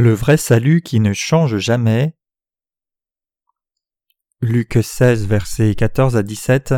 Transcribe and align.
Le 0.00 0.14
vrai 0.14 0.38
salut 0.38 0.80
qui 0.80 0.98
ne 0.98 1.12
change 1.12 1.58
jamais. 1.58 2.14
Luc 4.40 4.78
16, 4.82 5.26
versets 5.26 5.74
14 5.74 6.16
à 6.16 6.22
17. 6.22 6.72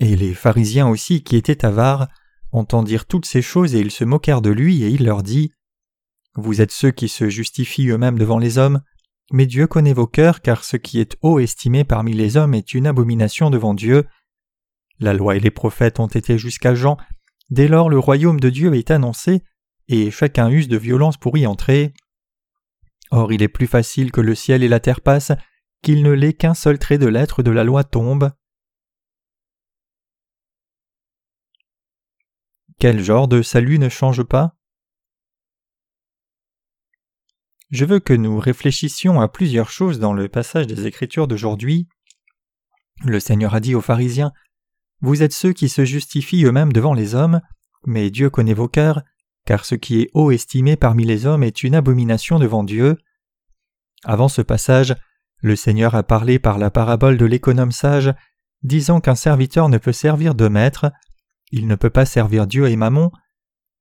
Et 0.00 0.16
les 0.16 0.34
pharisiens 0.34 0.88
aussi, 0.88 1.22
qui 1.22 1.36
étaient 1.36 1.64
avares, 1.64 2.08
entendirent 2.50 3.06
toutes 3.06 3.26
ces 3.26 3.42
choses 3.42 3.76
et 3.76 3.78
ils 3.78 3.92
se 3.92 4.02
moquèrent 4.02 4.42
de 4.42 4.50
lui, 4.50 4.82
et 4.82 4.88
il 4.88 5.04
leur 5.04 5.22
dit 5.22 5.52
Vous 6.34 6.60
êtes 6.60 6.72
ceux 6.72 6.90
qui 6.90 7.08
se 7.08 7.28
justifient 7.28 7.90
eux-mêmes 7.90 8.18
devant 8.18 8.40
les 8.40 8.58
hommes, 8.58 8.80
mais 9.30 9.46
Dieu 9.46 9.68
connaît 9.68 9.92
vos 9.92 10.08
cœurs, 10.08 10.40
car 10.40 10.64
ce 10.64 10.76
qui 10.76 10.98
est 10.98 11.16
haut 11.22 11.38
estimé 11.38 11.84
parmi 11.84 12.12
les 12.12 12.36
hommes 12.36 12.54
est 12.54 12.74
une 12.74 12.88
abomination 12.88 13.50
devant 13.50 13.74
Dieu. 13.74 14.04
La 14.98 15.14
loi 15.14 15.36
et 15.36 15.40
les 15.40 15.52
prophètes 15.52 16.00
ont 16.00 16.08
été 16.08 16.38
jusqu'à 16.38 16.74
Jean, 16.74 16.96
dès 17.50 17.68
lors 17.68 17.88
le 17.88 18.00
royaume 18.00 18.40
de 18.40 18.50
Dieu 18.50 18.74
est 18.74 18.90
annoncé, 18.90 19.44
et 19.88 20.10
chacun 20.10 20.50
use 20.50 20.68
de 20.68 20.76
violence 20.76 21.16
pour 21.16 21.36
y 21.36 21.46
entrer. 21.46 21.94
Or 23.10 23.32
il 23.32 23.42
est 23.42 23.48
plus 23.48 23.66
facile 23.66 24.12
que 24.12 24.20
le 24.20 24.34
ciel 24.34 24.62
et 24.62 24.68
la 24.68 24.80
terre 24.80 25.00
passent 25.00 25.32
qu'il 25.82 26.02
ne 26.02 26.10
l'est 26.10 26.34
qu'un 26.34 26.54
seul 26.54 26.78
trait 26.78 26.98
de 26.98 27.06
lettre 27.06 27.42
de 27.42 27.50
la 27.50 27.64
loi 27.64 27.84
tombe. 27.84 28.32
Quel 32.78 33.02
genre 33.02 33.28
de 33.28 33.42
salut 33.42 33.78
ne 33.78 33.88
change 33.88 34.22
pas? 34.22 34.56
Je 37.70 37.84
veux 37.84 38.00
que 38.00 38.12
nous 38.12 38.38
réfléchissions 38.38 39.20
à 39.20 39.28
plusieurs 39.28 39.70
choses 39.70 39.98
dans 39.98 40.12
le 40.12 40.28
passage 40.28 40.66
des 40.66 40.86
Écritures 40.86 41.26
d'aujourd'hui. 41.26 41.88
Le 43.04 43.18
Seigneur 43.18 43.54
a 43.54 43.60
dit 43.60 43.74
aux 43.74 43.80
pharisiens 43.80 44.32
Vous 45.00 45.22
êtes 45.22 45.32
ceux 45.32 45.52
qui 45.52 45.68
se 45.68 45.84
justifient 45.84 46.44
eux-mêmes 46.44 46.72
devant 46.72 46.94
les 46.94 47.14
hommes, 47.14 47.40
mais 47.86 48.10
Dieu 48.10 48.30
connaît 48.30 48.54
vos 48.54 48.68
cœurs, 48.68 49.02
car 49.46 49.64
ce 49.64 49.74
qui 49.74 50.02
est 50.02 50.10
haut 50.12 50.30
estimé 50.30 50.76
parmi 50.76 51.04
les 51.04 51.24
hommes 51.24 51.42
est 51.42 51.62
une 51.62 51.74
abomination 51.74 52.38
devant 52.38 52.64
Dieu. 52.64 52.98
Avant 54.04 54.28
ce 54.28 54.42
passage, 54.42 54.94
le 55.40 55.56
Seigneur 55.56 55.94
a 55.94 56.02
parlé 56.02 56.38
par 56.38 56.58
la 56.58 56.70
parabole 56.70 57.16
de 57.16 57.24
l'économe 57.24 57.72
sage, 57.72 58.12
disant 58.62 59.00
qu'un 59.00 59.14
serviteur 59.14 59.68
ne 59.68 59.78
peut 59.78 59.92
servir 59.92 60.34
deux 60.34 60.48
maîtres, 60.48 60.92
il 61.52 61.68
ne 61.68 61.76
peut 61.76 61.90
pas 61.90 62.04
servir 62.04 62.46
Dieu 62.46 62.68
et 62.68 62.76
Mammon. 62.76 63.10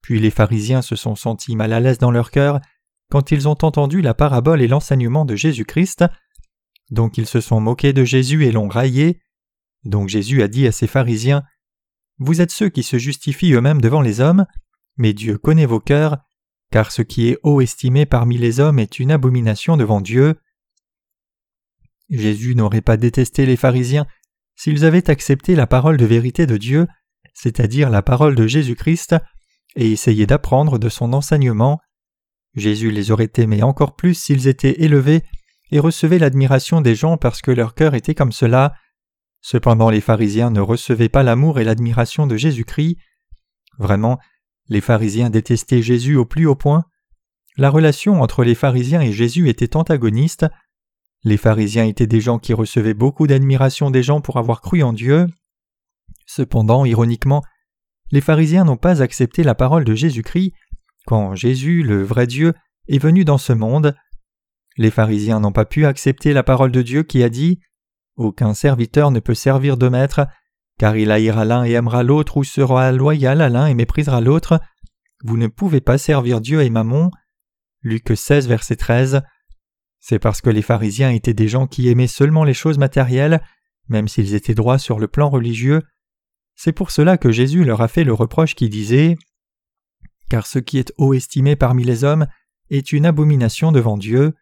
Puis 0.01 0.19
les 0.19 0.29
pharisiens 0.29 0.83
se 0.83 0.95
sont 0.95 1.15
sentis 1.15 1.55
mal 1.55 1.73
à 1.73 1.79
l'aise 1.79 1.97
dans 1.97 2.11
leur 2.11 2.29
cœur 2.29 2.61
quand 3.09 3.31
ils 3.31 3.47
ont 3.47 3.57
entendu 3.61 4.01
la 4.01 4.13
parabole 4.13 4.61
et 4.61 4.67
l'enseignement 4.67 5.25
de 5.25 5.35
Jésus-Christ. 5.35 6.05
Donc 6.91 7.17
ils 7.17 7.25
se 7.25 7.41
sont 7.41 7.59
moqués 7.59 7.93
de 7.93 8.03
Jésus 8.03 8.45
et 8.45 8.51
l'ont 8.51 8.67
raillé. 8.67 9.19
Donc 9.83 10.09
Jésus 10.09 10.43
a 10.43 10.47
dit 10.47 10.67
à 10.67 10.71
ces 10.71 10.87
pharisiens 10.87 11.43
Vous 12.19 12.41
êtes 12.41 12.51
ceux 12.51 12.69
qui 12.69 12.83
se 12.83 12.97
justifient 12.97 13.53
eux-mêmes 13.53 13.81
devant 13.81 14.01
les 14.01 14.19
hommes, 14.19 14.45
mais 14.97 15.13
Dieu 15.13 15.37
connaît 15.37 15.65
vos 15.65 15.79
cœurs, 15.79 16.17
car 16.71 16.91
ce 16.91 17.01
qui 17.01 17.29
est 17.29 17.37
haut 17.43 17.61
estimé 17.61 18.05
parmi 18.05 18.37
les 18.37 18.59
hommes 18.59 18.79
est 18.79 18.99
une 18.99 19.11
abomination 19.11 19.77
devant 19.77 20.01
Dieu. 20.01 20.35
Jésus 22.09 22.55
n'aurait 22.55 22.81
pas 22.81 22.97
détesté 22.97 23.45
les 23.45 23.57
pharisiens 23.57 24.05
s'ils 24.55 24.85
avaient 24.85 25.09
accepté 25.09 25.55
la 25.55 25.67
parole 25.67 25.97
de 25.97 26.05
vérité 26.05 26.45
de 26.45 26.57
Dieu, 26.57 26.87
c'est-à-dire 27.33 27.89
la 27.89 28.01
parole 28.01 28.35
de 28.35 28.47
Jésus-Christ, 28.47 29.15
et 29.75 29.91
essayé 29.91 30.25
d'apprendre 30.25 30.79
de 30.79 30.89
son 30.89 31.13
enseignement. 31.13 31.79
Jésus 32.55 32.91
les 32.91 33.11
aurait 33.11 33.31
aimés 33.37 33.63
encore 33.63 33.95
plus 33.95 34.13
s'ils 34.13 34.47
étaient 34.47 34.81
élevés 34.81 35.23
et 35.71 35.79
recevaient 35.79 36.19
l'admiration 36.19 36.79
des 36.79 36.95
gens 36.95 37.17
parce 37.17 37.41
que 37.41 37.51
leur 37.51 37.75
cœur 37.75 37.93
était 37.95 38.15
comme 38.15 38.31
cela. 38.31 38.73
Cependant 39.41 39.89
les 39.89 40.01
pharisiens 40.01 40.49
ne 40.49 40.61
recevaient 40.61 41.09
pas 41.09 41.23
l'amour 41.23 41.59
et 41.59 41.65
l'admiration 41.65 42.27
de 42.27 42.37
Jésus-Christ. 42.37 42.97
Vraiment, 43.77 44.19
les 44.67 44.81
pharisiens 44.81 45.29
détestaient 45.29 45.81
Jésus 45.81 46.15
au 46.15 46.25
plus 46.25 46.45
haut 46.45 46.55
point. 46.55 46.85
La 47.57 47.69
relation 47.69 48.21
entre 48.21 48.43
les 48.43 48.55
pharisiens 48.55 49.01
et 49.01 49.13
Jésus 49.13 49.49
était 49.49 49.75
antagoniste. 49.75 50.45
Les 51.23 51.37
pharisiens 51.37 51.85
étaient 51.85 52.07
des 52.07 52.21
gens 52.21 52.39
qui 52.39 52.53
recevaient 52.53 52.93
beaucoup 52.93 53.27
d'admiration 53.27 53.91
des 53.91 54.03
gens 54.03 54.21
pour 54.21 54.37
avoir 54.37 54.61
cru 54.61 54.83
en 54.83 54.93
Dieu. 54.93 55.27
Cependant, 56.25 56.85
ironiquement, 56.85 57.43
les 58.11 58.21
pharisiens 58.21 58.65
n'ont 58.65 58.77
pas 58.77 59.01
accepté 59.01 59.43
la 59.43 59.55
parole 59.55 59.83
de 59.83 59.95
Jésus-Christ 59.95 60.53
quand 61.05 61.35
Jésus, 61.35 61.83
le 61.83 62.03
vrai 62.03 62.27
Dieu, 62.27 62.53
est 62.87 62.97
venu 62.97 63.25
dans 63.25 63.37
ce 63.37 63.53
monde. 63.53 63.95
Les 64.77 64.91
pharisiens 64.91 65.39
n'ont 65.39 65.51
pas 65.51 65.65
pu 65.65 65.85
accepter 65.85 66.33
la 66.33 66.43
parole 66.43 66.71
de 66.71 66.81
Dieu 66.81 67.03
qui 67.03 67.23
a 67.23 67.29
dit 67.29 67.59
Aucun 68.15 68.53
serviteur 68.53 69.11
ne 69.11 69.19
peut 69.19 69.35
servir 69.35 69.77
de 69.77 69.87
maître, 69.87 70.27
car 70.77 70.97
il 70.97 71.11
haïra 71.11 71.45
l'un 71.45 71.63
et 71.63 71.71
aimera 71.71 72.03
l'autre 72.03 72.37
ou 72.37 72.43
sera 72.43 72.91
loyal 72.91 73.41
à 73.41 73.49
l'un 73.49 73.67
et 73.67 73.73
méprisera 73.73 74.21
l'autre. 74.21 74.59
Vous 75.23 75.37
ne 75.37 75.47
pouvez 75.47 75.81
pas 75.81 75.97
servir 75.97 76.41
Dieu 76.41 76.61
et 76.61 76.69
Mammon. 76.69 77.11
Luc 77.81 78.11
16, 78.15 78.47
verset 78.47 78.75
13. 78.75 79.21
C'est 79.99 80.19
parce 80.19 80.41
que 80.41 80.49
les 80.49 80.61
pharisiens 80.61 81.11
étaient 81.11 81.33
des 81.33 81.47
gens 81.47 81.67
qui 81.67 81.89
aimaient 81.89 82.07
seulement 82.07 82.43
les 82.43 82.53
choses 82.53 82.77
matérielles, 82.77 83.41
même 83.87 84.07
s'ils 84.07 84.35
étaient 84.35 84.53
droits 84.53 84.77
sur 84.77 84.99
le 84.99 85.07
plan 85.07 85.29
religieux. 85.29 85.81
C'est 86.55 86.73
pour 86.73 86.91
cela 86.91 87.17
que 87.17 87.31
Jésus 87.31 87.63
leur 87.63 87.81
a 87.81 87.87
fait 87.87 88.03
le 88.03 88.13
reproche 88.13 88.55
qui 88.55 88.69
disait 88.69 89.15
Car 90.29 90.45
ce 90.45 90.59
qui 90.59 90.77
est 90.77 90.93
haut 90.97 91.13
estimé 91.13 91.55
parmi 91.55 91.83
les 91.83 92.03
hommes 92.03 92.27
est 92.69 92.91
une 92.91 93.05
abomination 93.05 93.71
devant 93.71 93.97
Dieu. 93.97 94.33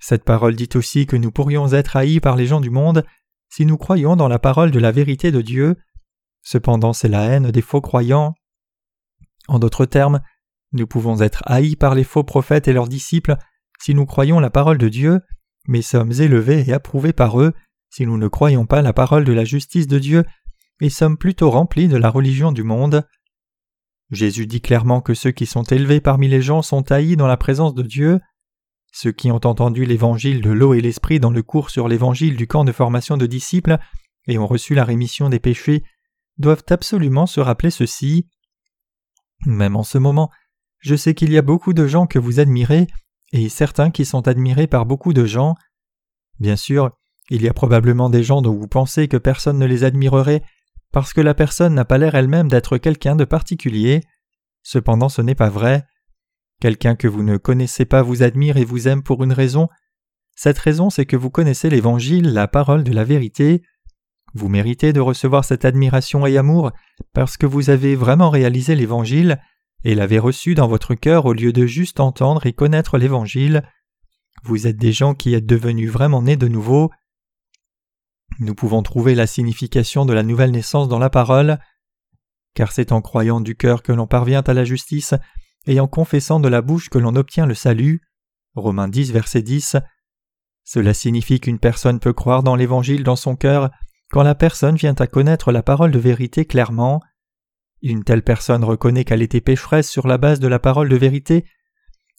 Cette 0.00 0.24
parole 0.24 0.56
dit 0.56 0.68
aussi 0.74 1.06
que 1.06 1.16
nous 1.16 1.30
pourrions 1.30 1.72
être 1.72 1.96
haïs 1.96 2.20
par 2.20 2.36
les 2.36 2.46
gens 2.46 2.60
du 2.60 2.70
monde 2.70 3.04
si 3.52 3.66
nous 3.66 3.76
croyons 3.76 4.16
dans 4.16 4.28
la 4.28 4.38
parole 4.38 4.70
de 4.70 4.78
la 4.78 4.92
vérité 4.92 5.30
de 5.30 5.42
Dieu. 5.42 5.76
Cependant, 6.40 6.94
c'est 6.94 7.08
la 7.08 7.24
haine 7.24 7.50
des 7.50 7.60
faux 7.60 7.82
croyants. 7.82 8.32
En 9.46 9.58
d'autres 9.58 9.84
termes, 9.84 10.22
nous 10.72 10.86
pouvons 10.86 11.20
être 11.20 11.42
haïs 11.44 11.76
par 11.76 11.94
les 11.94 12.02
faux 12.02 12.24
prophètes 12.24 12.66
et 12.66 12.72
leurs 12.72 12.88
disciples 12.88 13.36
si 13.78 13.94
nous 13.94 14.06
croyons 14.06 14.40
la 14.40 14.48
parole 14.48 14.78
de 14.78 14.88
Dieu, 14.88 15.20
mais 15.68 15.82
sommes 15.82 16.12
élevés 16.12 16.64
et 16.66 16.72
approuvés 16.72 17.12
par 17.12 17.38
eux 17.42 17.52
si 17.90 18.06
nous 18.06 18.16
ne 18.16 18.26
croyons 18.26 18.64
pas 18.64 18.80
la 18.80 18.94
parole 18.94 19.24
de 19.24 19.34
la 19.34 19.44
justice 19.44 19.86
de 19.86 19.98
Dieu 19.98 20.24
et 20.80 20.88
sommes 20.88 21.18
plutôt 21.18 21.50
remplis 21.50 21.88
de 21.88 21.98
la 21.98 22.08
religion 22.08 22.52
du 22.52 22.62
monde. 22.62 23.06
Jésus 24.10 24.46
dit 24.46 24.62
clairement 24.62 25.02
que 25.02 25.12
ceux 25.12 25.30
qui 25.30 25.44
sont 25.44 25.64
élevés 25.64 26.00
parmi 26.00 26.26
les 26.26 26.40
gens 26.40 26.62
sont 26.62 26.90
haïs 26.90 27.16
dans 27.16 27.26
la 27.26 27.36
présence 27.36 27.74
de 27.74 27.82
Dieu. 27.82 28.18
Ceux 28.92 29.12
qui 29.12 29.30
ont 29.30 29.40
entendu 29.44 29.86
l'évangile 29.86 30.42
de 30.42 30.50
l'eau 30.50 30.74
et 30.74 30.82
l'esprit 30.82 31.18
dans 31.18 31.30
le 31.30 31.42
cours 31.42 31.70
sur 31.70 31.88
l'évangile 31.88 32.36
du 32.36 32.46
camp 32.46 32.64
de 32.64 32.72
formation 32.72 33.16
de 33.16 33.26
disciples 33.26 33.78
et 34.28 34.38
ont 34.38 34.46
reçu 34.46 34.74
la 34.74 34.84
rémission 34.84 35.30
des 35.30 35.40
péchés 35.40 35.82
doivent 36.38 36.64
absolument 36.68 37.26
se 37.26 37.40
rappeler 37.40 37.70
ceci. 37.70 38.28
Même 39.46 39.76
en 39.76 39.82
ce 39.82 39.98
moment, 39.98 40.30
je 40.78 40.94
sais 40.94 41.14
qu'il 41.14 41.32
y 41.32 41.38
a 41.38 41.42
beaucoup 41.42 41.72
de 41.72 41.86
gens 41.86 42.06
que 42.06 42.18
vous 42.18 42.38
admirez 42.38 42.86
et 43.32 43.48
certains 43.48 43.90
qui 43.90 44.04
sont 44.04 44.28
admirés 44.28 44.66
par 44.66 44.84
beaucoup 44.84 45.14
de 45.14 45.24
gens. 45.24 45.54
Bien 46.38 46.56
sûr, 46.56 46.90
il 47.30 47.42
y 47.42 47.48
a 47.48 47.54
probablement 47.54 48.10
des 48.10 48.22
gens 48.22 48.42
dont 48.42 48.54
vous 48.54 48.68
pensez 48.68 49.08
que 49.08 49.16
personne 49.16 49.58
ne 49.58 49.66
les 49.66 49.84
admirerait 49.84 50.42
parce 50.92 51.14
que 51.14 51.22
la 51.22 51.34
personne 51.34 51.74
n'a 51.74 51.86
pas 51.86 51.96
l'air 51.96 52.14
elle-même 52.14 52.48
d'être 52.48 52.76
quelqu'un 52.76 53.16
de 53.16 53.24
particulier. 53.24 54.02
Cependant 54.62 55.08
ce 55.08 55.22
n'est 55.22 55.34
pas 55.34 55.48
vrai. 55.48 55.86
Quelqu'un 56.62 56.94
que 56.94 57.08
vous 57.08 57.24
ne 57.24 57.38
connaissez 57.38 57.84
pas 57.84 58.02
vous 58.02 58.22
admire 58.22 58.56
et 58.56 58.64
vous 58.64 58.86
aime 58.86 59.02
pour 59.02 59.24
une 59.24 59.32
raison. 59.32 59.68
Cette 60.36 60.60
raison, 60.60 60.90
c'est 60.90 61.06
que 61.06 61.16
vous 61.16 61.28
connaissez 61.28 61.68
l'Évangile, 61.68 62.32
la 62.32 62.46
parole 62.46 62.84
de 62.84 62.92
la 62.92 63.02
vérité. 63.02 63.62
Vous 64.32 64.48
méritez 64.48 64.92
de 64.92 65.00
recevoir 65.00 65.44
cette 65.44 65.64
admiration 65.64 66.24
et 66.24 66.38
amour 66.38 66.70
parce 67.14 67.36
que 67.36 67.46
vous 67.46 67.68
avez 67.70 67.96
vraiment 67.96 68.30
réalisé 68.30 68.76
l'Évangile 68.76 69.40
et 69.82 69.96
l'avez 69.96 70.20
reçu 70.20 70.54
dans 70.54 70.68
votre 70.68 70.94
cœur 70.94 71.26
au 71.26 71.32
lieu 71.32 71.52
de 71.52 71.66
juste 71.66 71.98
entendre 71.98 72.46
et 72.46 72.52
connaître 72.52 72.96
l'Évangile. 72.96 73.64
Vous 74.44 74.68
êtes 74.68 74.76
des 74.76 74.92
gens 74.92 75.14
qui 75.14 75.34
êtes 75.34 75.46
devenus 75.46 75.90
vraiment 75.90 76.22
nés 76.22 76.36
de 76.36 76.46
nouveau. 76.46 76.92
Nous 78.38 78.54
pouvons 78.54 78.84
trouver 78.84 79.16
la 79.16 79.26
signification 79.26 80.06
de 80.06 80.12
la 80.12 80.22
nouvelle 80.22 80.52
naissance 80.52 80.86
dans 80.86 81.00
la 81.00 81.10
parole, 81.10 81.58
car 82.54 82.70
c'est 82.70 82.92
en 82.92 83.00
croyant 83.00 83.40
du 83.40 83.56
cœur 83.56 83.82
que 83.82 83.90
l'on 83.90 84.06
parvient 84.06 84.42
à 84.42 84.54
la 84.54 84.64
justice 84.64 85.16
et 85.66 85.80
en 85.80 85.86
confessant 85.86 86.40
de 86.40 86.48
la 86.48 86.62
bouche 86.62 86.88
que 86.88 86.98
l'on 86.98 87.16
obtient 87.16 87.46
le 87.46 87.54
salut. 87.54 88.02
Romains 88.54 88.88
10, 88.88 89.12
verset 89.12 89.42
10. 89.42 89.76
Cela 90.64 90.94
signifie 90.94 91.40
qu'une 91.40 91.58
personne 91.58 92.00
peut 92.00 92.12
croire 92.12 92.42
dans 92.42 92.56
l'Évangile 92.56 93.04
dans 93.04 93.16
son 93.16 93.36
cœur 93.36 93.70
quand 94.10 94.22
la 94.22 94.34
personne 94.34 94.76
vient 94.76 94.94
à 94.98 95.06
connaître 95.06 95.52
la 95.52 95.62
parole 95.62 95.90
de 95.90 95.98
vérité 95.98 96.44
clairement. 96.44 97.00
Une 97.82 98.04
telle 98.04 98.22
personne 98.22 98.62
reconnaît 98.62 99.04
qu'elle 99.04 99.22
était 99.22 99.40
pécheresse 99.40 99.90
sur 99.90 100.06
la 100.06 100.18
base 100.18 100.38
de 100.38 100.48
la 100.48 100.58
parole 100.58 100.88
de 100.88 100.96
vérité. 100.96 101.44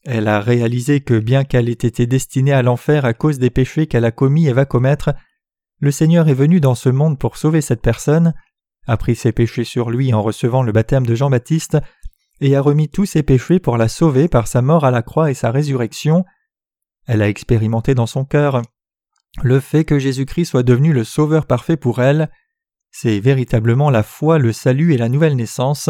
Elle 0.03 0.27
a 0.27 0.41
réalisé 0.41 1.01
que 1.01 1.19
bien 1.19 1.45
qu'elle 1.45 1.69
ait 1.69 1.71
été 1.71 2.05
destinée 2.07 2.51
à 2.51 2.61
l'enfer 2.61 3.05
à 3.05 3.13
cause 3.13 3.39
des 3.39 3.49
péchés 3.49 3.87
qu'elle 3.87 4.05
a 4.05 4.11
commis 4.11 4.47
et 4.47 4.53
va 4.53 4.65
commettre, 4.65 5.13
le 5.79 5.91
Seigneur 5.91 6.27
est 6.27 6.33
venu 6.33 6.59
dans 6.59 6.75
ce 6.75 6.89
monde 6.89 7.19
pour 7.19 7.37
sauver 7.37 7.61
cette 7.61 7.81
personne, 7.81 8.33
a 8.87 8.97
pris 8.97 9.15
ses 9.15 9.31
péchés 9.31 9.63
sur 9.63 9.89
lui 9.89 10.13
en 10.13 10.21
recevant 10.21 10.63
le 10.63 10.71
baptême 10.71 11.05
de 11.05 11.15
Jean-Baptiste, 11.15 11.77
et 12.45 12.55
a 12.55 12.61
remis 12.61 12.89
tous 12.89 13.05
ses 13.05 13.23
péchés 13.23 13.59
pour 13.59 13.77
la 13.77 13.87
sauver 13.87 14.27
par 14.27 14.47
sa 14.47 14.61
mort 14.61 14.85
à 14.85 14.91
la 14.91 15.01
croix 15.01 15.31
et 15.31 15.33
sa 15.33 15.51
résurrection. 15.51 16.25
Elle 17.05 17.21
a 17.21 17.29
expérimenté 17.29 17.95
dans 17.95 18.05
son 18.05 18.25
cœur 18.25 18.61
le 19.41 19.59
fait 19.59 19.83
que 19.83 19.97
Jésus-Christ 19.97 20.45
soit 20.45 20.63
devenu 20.63 20.93
le 20.93 21.03
Sauveur 21.03 21.47
parfait 21.47 21.77
pour 21.77 22.01
elle. 22.01 22.29
C'est 22.91 23.19
véritablement 23.19 23.89
la 23.89 24.03
foi, 24.03 24.37
le 24.37 24.53
salut 24.53 24.93
et 24.93 24.97
la 24.97 25.09
nouvelle 25.09 25.35
naissance. 25.35 25.89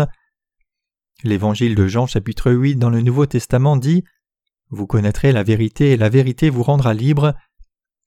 L'évangile 1.24 1.76
de 1.76 1.88
Jean 1.88 2.08
chapitre 2.08 2.52
8 2.52 2.76
dans 2.76 2.90
le 2.90 3.02
Nouveau 3.02 3.26
Testament 3.26 3.76
dit 3.76 4.04
Vous 4.70 4.88
connaîtrez 4.88 5.32
la 5.32 5.44
vérité 5.44 5.92
et 5.92 5.98
la 5.98 6.10
vérité 6.10 6.50
vous 6.50 6.64
rendra 6.64 6.94
libre. 6.94 7.34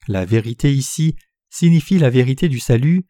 La 0.09 0.25
vérité 0.25 0.73
ici 0.73 1.17
signifie 1.51 1.99
la 1.99 2.11
vérité 2.11 2.49
du 2.49 2.61
salut. 2.61 3.07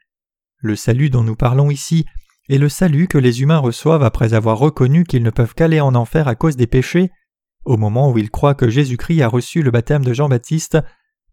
Le 0.59 0.75
salut 0.77 1.11
dont 1.11 1.23
nous 1.23 1.37
parlons 1.37 1.71
ici 1.71 2.07
est 2.49 2.59
le 2.59 2.69
salut 2.69 3.09
que 3.09 3.19
les 3.19 3.43
humains 3.43 3.59
reçoivent 3.59 4.05
après 4.05 4.35
avoir 4.35 4.59
reconnu 4.59 5.05
qu'ils 5.05 5.23
ne 5.23 5.31
peuvent 5.31 5.55
qu'aller 5.55 5.81
en 5.81 5.95
enfer 5.95 6.29
à 6.29 6.35
cause 6.35 6.57
des 6.57 6.67
péchés, 6.67 7.11
au 7.65 7.77
moment 7.77 8.11
où 8.11 8.19
ils 8.19 8.31
croient 8.31 8.55
que 8.55 8.71
Jésus-Christ 8.71 9.23
a 9.23 9.29
reçu 9.29 9.63
le 9.63 9.71
baptême 9.71 10.05
de 10.05 10.13
Jean-Baptiste 10.13 10.79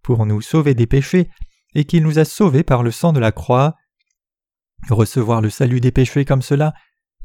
pour 0.01 0.25
nous 0.25 0.42
sauver 0.42 0.74
des 0.74 0.88
péchés 0.88 1.30
et 1.75 1.86
qu'il 1.86 2.04
nous 2.04 2.19
a 2.19 2.25
sauvés 2.25 2.63
par 2.63 2.83
le 2.83 2.92
sang 2.92 3.13
de 3.13 3.19
la 3.19 3.31
croix. 3.31 3.75
Recevoir 4.89 5.42
le 5.42 5.50
salut 5.50 5.80
des 5.80 5.92
péchés 5.92 6.25
comme 6.25 6.42
cela 6.42 6.74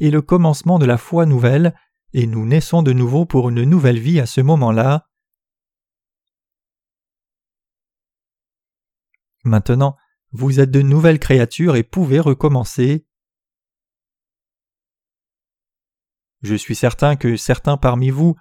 est 0.00 0.10
le 0.10 0.22
commencement 0.22 0.78
de 0.78 0.86
la 0.86 0.96
foi 0.96 1.26
nouvelle, 1.26 1.74
et 2.12 2.26
nous 2.26 2.46
naissons 2.46 2.82
de 2.82 2.92
nouveau 2.92 3.26
pour 3.26 3.48
une 3.48 3.64
nouvelle 3.64 3.98
vie 3.98 4.20
à 4.20 4.26
ce 4.26 4.40
moment-là. 4.40 5.08
Maintenant, 9.44 9.96
vous 10.32 10.60
êtes 10.60 10.70
de 10.70 10.82
nouvelles 10.82 11.18
créatures 11.18 11.76
et 11.76 11.82
pouvez 11.82 12.20
recommencer. 12.20 13.06
Je 16.42 16.54
suis 16.54 16.74
certain 16.74 17.16
que 17.16 17.36
certains 17.36 17.76
parmi 17.76 18.10
vous 18.10 18.36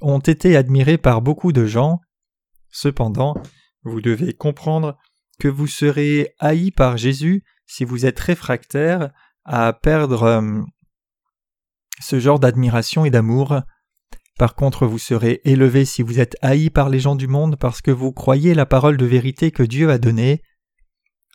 ont 0.00 0.18
été 0.18 0.56
admirés 0.56 0.98
par 0.98 1.22
beaucoup 1.22 1.52
de 1.52 1.66
gens. 1.66 2.00
Cependant, 2.70 3.34
vous 3.82 4.00
devez 4.00 4.32
comprendre 4.32 4.96
que 5.38 5.48
vous 5.48 5.66
serez 5.66 6.34
haï 6.38 6.70
par 6.70 6.96
Jésus 6.96 7.44
si 7.66 7.84
vous 7.84 8.06
êtes 8.06 8.18
réfractaire 8.18 9.10
à 9.44 9.72
perdre 9.72 10.22
euh, 10.22 10.62
ce 12.00 12.18
genre 12.18 12.38
d'admiration 12.38 13.04
et 13.04 13.10
d'amour. 13.10 13.60
Par 14.38 14.54
contre, 14.54 14.86
vous 14.86 14.98
serez 14.98 15.40
élevé 15.44 15.84
si 15.84 16.02
vous 16.02 16.18
êtes 16.18 16.36
haï 16.42 16.70
par 16.70 16.88
les 16.88 16.98
gens 16.98 17.14
du 17.14 17.28
monde 17.28 17.56
parce 17.56 17.80
que 17.80 17.90
vous 17.90 18.12
croyez 18.12 18.54
la 18.54 18.66
parole 18.66 18.96
de 18.96 19.06
vérité 19.06 19.50
que 19.50 19.62
Dieu 19.62 19.90
a 19.90 19.98
donnée. 19.98 20.42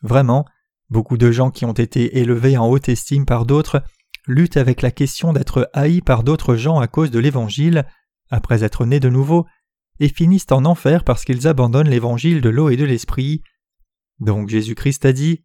Vraiment, 0.02 0.46
beaucoup 0.90 1.18
de 1.18 1.32
gens 1.32 1.52
qui 1.52 1.66
ont 1.66 1.74
été 1.74 2.20
élevés 2.20 2.58
en 2.58 2.68
haute 2.68 2.90
estime 2.90 3.26
par 3.26 3.46
d'autres 3.46 3.84
luttent 4.30 4.58
avec 4.58 4.84
la 4.84 4.92
question 4.92 5.34
d'être 5.34 5.70
haïs 5.74 6.02
par 6.02 6.24
d'autres 6.24 6.56
gens 6.56 6.80
à 6.80 6.88
cause 6.88 7.10
de 7.10 7.20
l'Évangile, 7.20 7.86
après 8.30 8.64
être 8.64 8.86
nés 8.86 9.00
de 9.00 9.10
nouveau, 9.10 9.48
et 10.00 10.08
finissent 10.08 10.52
en 10.52 10.66
enfer 10.66 11.04
parce 11.04 11.26
qu'ils 11.26 11.48
abandonnent 11.48 11.90
l'Évangile 11.90 12.40
de 12.40 12.50
l'eau 12.50 12.70
et 12.70 12.78
de 12.78 12.86
l'Esprit. 12.86 13.42
Donc 14.20 14.48
Jésus-Christ 14.48 15.04
a 15.06 15.14
dit 15.14 15.44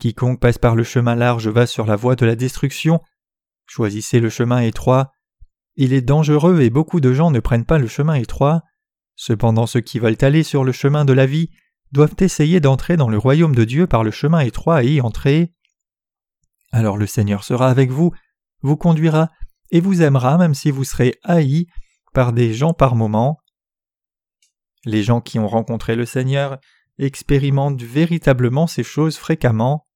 Quiconque 0.00 0.40
passe 0.40 0.58
par 0.58 0.74
le 0.74 0.84
chemin 0.84 1.14
large 1.14 1.48
va 1.48 1.66
sur 1.66 1.84
la 1.84 1.96
voie 1.96 2.16
de 2.16 2.24
la 2.24 2.34
destruction. 2.34 3.00
Choisissez 3.66 4.20
le 4.20 4.30
chemin 4.30 4.60
étroit. 4.60 5.12
Il 5.76 5.92
est 5.92 6.02
dangereux 6.02 6.62
et 6.62 6.70
beaucoup 6.70 7.00
de 7.00 7.12
gens 7.12 7.30
ne 7.30 7.40
prennent 7.40 7.66
pas 7.66 7.78
le 7.78 7.88
chemin 7.88 8.14
étroit. 8.14 8.62
Cependant 9.16 9.66
ceux 9.66 9.80
qui 9.80 9.98
veulent 9.98 10.16
aller 10.22 10.42
sur 10.42 10.64
le 10.64 10.72
chemin 10.72 11.04
de 11.04 11.12
la 11.12 11.26
vie 11.26 11.50
doivent 11.92 12.16
essayer 12.20 12.58
d'entrer 12.58 12.96
dans 12.96 13.10
le 13.10 13.18
royaume 13.18 13.54
de 13.54 13.64
Dieu 13.64 13.86
par 13.86 14.02
le 14.02 14.10
chemin 14.10 14.40
étroit 14.40 14.82
et 14.82 14.94
y 14.94 15.00
entrer. 15.02 15.52
Alors 16.74 16.96
le 16.96 17.06
Seigneur 17.06 17.44
sera 17.44 17.70
avec 17.70 17.92
vous, 17.92 18.12
vous 18.62 18.76
conduira 18.76 19.30
et 19.70 19.80
vous 19.80 20.02
aimera 20.02 20.36
même 20.38 20.54
si 20.54 20.72
vous 20.72 20.82
serez 20.82 21.14
haïs 21.22 21.68
par 22.12 22.32
des 22.32 22.52
gens 22.52 22.72
par 22.72 22.96
moments. 22.96 23.38
Les 24.84 25.04
gens 25.04 25.20
qui 25.20 25.38
ont 25.38 25.46
rencontré 25.46 25.94
le 25.94 26.04
Seigneur 26.04 26.58
expérimentent 26.98 27.80
véritablement 27.80 28.66
ces 28.66 28.82
choses 28.82 29.16
fréquemment. 29.18 29.86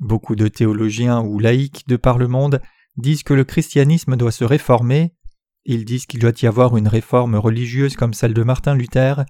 Beaucoup 0.00 0.34
de 0.34 0.48
théologiens 0.48 1.20
ou 1.20 1.38
laïcs 1.38 1.86
de 1.86 1.94
par 1.94 2.18
le 2.18 2.26
monde 2.26 2.60
disent 2.96 3.22
que 3.22 3.32
le 3.32 3.44
christianisme 3.44 4.16
doit 4.16 4.32
se 4.32 4.44
réformer, 4.44 5.14
ils 5.64 5.84
disent 5.84 6.06
qu'il 6.06 6.18
doit 6.18 6.32
y 6.42 6.48
avoir 6.48 6.76
une 6.76 6.88
réforme 6.88 7.36
religieuse 7.36 7.94
comme 7.94 8.12
celle 8.12 8.34
de 8.34 8.42
Martin 8.42 8.74
Luther. 8.74 9.24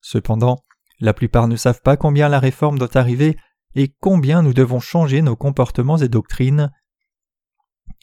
Cependant, 0.00 0.64
la 1.00 1.12
plupart 1.12 1.48
ne 1.48 1.56
savent 1.56 1.82
pas 1.82 1.96
combien 1.96 2.28
la 2.28 2.38
réforme 2.38 2.78
doit 2.78 2.96
arriver 2.96 3.36
et 3.76 3.94
combien 4.00 4.42
nous 4.42 4.54
devons 4.54 4.80
changer 4.80 5.22
nos 5.22 5.36
comportements 5.36 5.98
et 5.98 6.08
doctrines. 6.08 6.72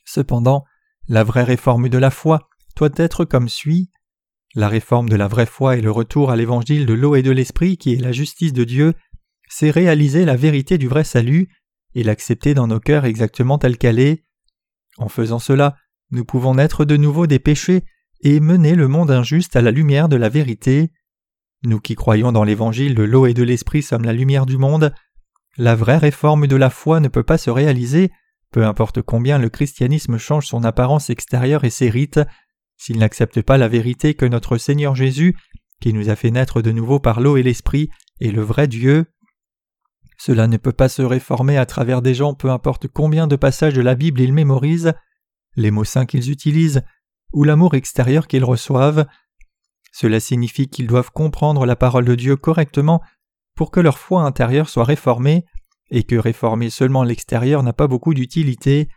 Cependant, 0.05 0.63
la 1.07 1.23
vraie 1.23 1.43
réforme 1.43 1.89
de 1.89 1.97
la 1.97 2.11
foi 2.11 2.47
doit 2.77 2.91
être 2.95 3.25
comme 3.25 3.49
suit. 3.49 3.89
La 4.55 4.69
réforme 4.69 5.09
de 5.09 5.15
la 5.15 5.27
vraie 5.27 5.47
foi 5.47 5.75
et 5.77 5.81
le 5.81 5.91
retour 5.91 6.29
à 6.29 6.35
l'évangile 6.35 6.85
de 6.85 6.93
l'eau 6.93 7.15
et 7.15 7.23
de 7.23 7.31
l'esprit 7.31 7.77
qui 7.77 7.93
est 7.93 7.99
la 7.99 8.11
justice 8.11 8.53
de 8.53 8.63
Dieu, 8.63 8.93
c'est 9.49 9.71
réaliser 9.71 10.25
la 10.25 10.35
vérité 10.35 10.77
du 10.77 10.87
vrai 10.87 11.03
salut 11.03 11.49
et 11.95 12.03
l'accepter 12.03 12.53
dans 12.53 12.67
nos 12.67 12.79
cœurs 12.79 13.05
exactement 13.05 13.57
telle 13.57 13.77
qu'elle 13.77 13.99
est. 13.99 14.23
En 14.97 15.09
faisant 15.09 15.39
cela, 15.39 15.75
nous 16.11 16.23
pouvons 16.23 16.55
naître 16.55 16.85
de 16.85 16.97
nouveau 16.97 17.25
des 17.25 17.39
péchés 17.39 17.83
et 18.21 18.39
mener 18.39 18.75
le 18.75 18.87
monde 18.87 19.09
injuste 19.09 19.55
à 19.55 19.61
la 19.61 19.71
lumière 19.71 20.07
de 20.07 20.15
la 20.17 20.29
vérité. 20.29 20.91
Nous 21.63 21.79
qui 21.79 21.95
croyons 21.95 22.31
dans 22.31 22.43
l'évangile 22.43 22.93
de 22.93 23.03
l'eau 23.03 23.25
et 23.25 23.33
de 23.33 23.43
l'esprit 23.43 23.81
sommes 23.81 24.05
la 24.05 24.13
lumière 24.13 24.45
du 24.45 24.57
monde. 24.57 24.93
La 25.57 25.75
vraie 25.75 25.97
réforme 25.97 26.47
de 26.47 26.55
la 26.55 26.69
foi 26.69 26.99
ne 26.99 27.07
peut 27.07 27.23
pas 27.23 27.37
se 27.37 27.51
réaliser, 27.51 28.11
peu 28.51 28.65
importe 28.65 29.01
combien 29.01 29.37
le 29.37 29.49
christianisme 29.49 30.17
change 30.17 30.47
son 30.47 30.63
apparence 30.63 31.09
extérieure 31.09 31.63
et 31.63 31.69
ses 31.69 31.89
rites, 31.89 32.19
s'il 32.77 32.97
n'accepte 32.97 33.41
pas 33.41 33.57
la 33.57 33.67
vérité 33.67 34.15
que 34.15 34.25
notre 34.25 34.57
Seigneur 34.57 34.95
Jésus, 34.95 35.35
qui 35.79 35.93
nous 35.93 36.09
a 36.09 36.15
fait 36.15 36.31
naître 36.31 36.61
de 36.61 36.71
nouveau 36.71 36.99
par 36.99 37.19
l'eau 37.19 37.37
et 37.37 37.43
l'esprit, 37.43 37.89
est 38.19 38.31
le 38.31 38.41
vrai 38.41 38.67
Dieu. 38.67 39.05
Cela 40.17 40.47
ne 40.47 40.57
peut 40.57 40.71
pas 40.71 40.89
se 40.89 41.01
réformer 41.01 41.57
à 41.57 41.65
travers 41.65 42.01
des 42.01 42.13
gens 42.13 42.33
peu 42.33 42.49
importe 42.49 42.87
combien 42.87 43.27
de 43.27 43.35
passages 43.35 43.73
de 43.73 43.81
la 43.81 43.95
Bible 43.95 44.21
ils 44.21 44.33
mémorisent, 44.33 44.93
les 45.55 45.71
mots 45.71 45.83
saints 45.83 46.05
qu'ils 46.05 46.31
utilisent, 46.31 46.83
ou 47.31 47.43
l'amour 47.43 47.75
extérieur 47.75 48.27
qu'ils 48.27 48.45
reçoivent. 48.45 49.05
Cela 49.91 50.19
signifie 50.19 50.67
qu'ils 50.67 50.87
doivent 50.87 51.11
comprendre 51.11 51.65
la 51.65 51.75
parole 51.75 52.05
de 52.05 52.15
Dieu 52.15 52.37
correctement 52.37 53.01
pour 53.55 53.71
que 53.71 53.79
leur 53.79 53.97
foi 53.97 54.23
intérieure 54.23 54.69
soit 54.69 54.83
réformée, 54.83 55.45
et 55.89 56.03
que 56.03 56.15
réformer 56.15 56.69
seulement 56.69 57.03
l'extérieur 57.03 57.61
n'a 57.61 57.73
pas 57.73 57.87
beaucoup 57.87 58.13
d'utilité. 58.13 58.89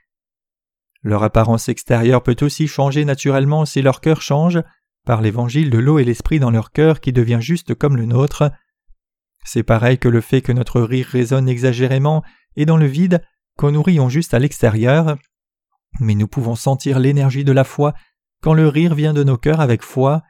Leur 1.03 1.23
apparence 1.23 1.69
extérieure 1.69 2.23
peut 2.23 2.37
aussi 2.41 2.67
changer 2.67 3.05
naturellement 3.05 3.65
si 3.67 3.83
leur 3.83 4.01
cœur 4.01 4.23
change, 4.23 4.63
par 5.05 5.21
l'évangile 5.21 5.71
de 5.71 5.79
l'eau 5.79 5.99
et 5.99 6.05
l'esprit 6.05 6.41
dans 6.41 6.51
leur 6.51 6.73
cœur 6.73 7.01
qui 7.01 7.13
devient 7.13 7.39
juste 7.41 7.75
comme 7.75 7.97
le 7.97 8.07
nôtre. 8.07 8.51
C'est 9.45 9.63
pareil 9.63 9.99
que 9.99 10.09
le 10.09 10.21
fait 10.21 10.43
que 10.43 10.53
notre 10.53 10.81
rire 10.81 11.07
résonne 11.07 11.49
exagérément 11.49 12.25
et 12.57 12.67
dans 12.67 12.77
le 12.77 12.87
vide, 12.87 13.23
quand 13.57 13.71
nous 13.71 13.83
rions 13.83 14.09
juste 14.09 14.35
à 14.35 14.39
l'extérieur. 14.39 15.17
Mais 16.01 16.15
nous 16.15 16.27
pouvons 16.27 16.57
sentir 16.57 16.99
l'énergie 16.99 17.45
de 17.45 17.53
la 17.53 17.65
foi 17.65 17.95
quand 18.43 18.55
le 18.55 18.69
rire 18.69 18.95
vient 18.95 19.15
de 19.15 19.23
nos 19.23 19.39
cœurs 19.39 19.61
avec 19.61 19.83
foi. 19.83 20.23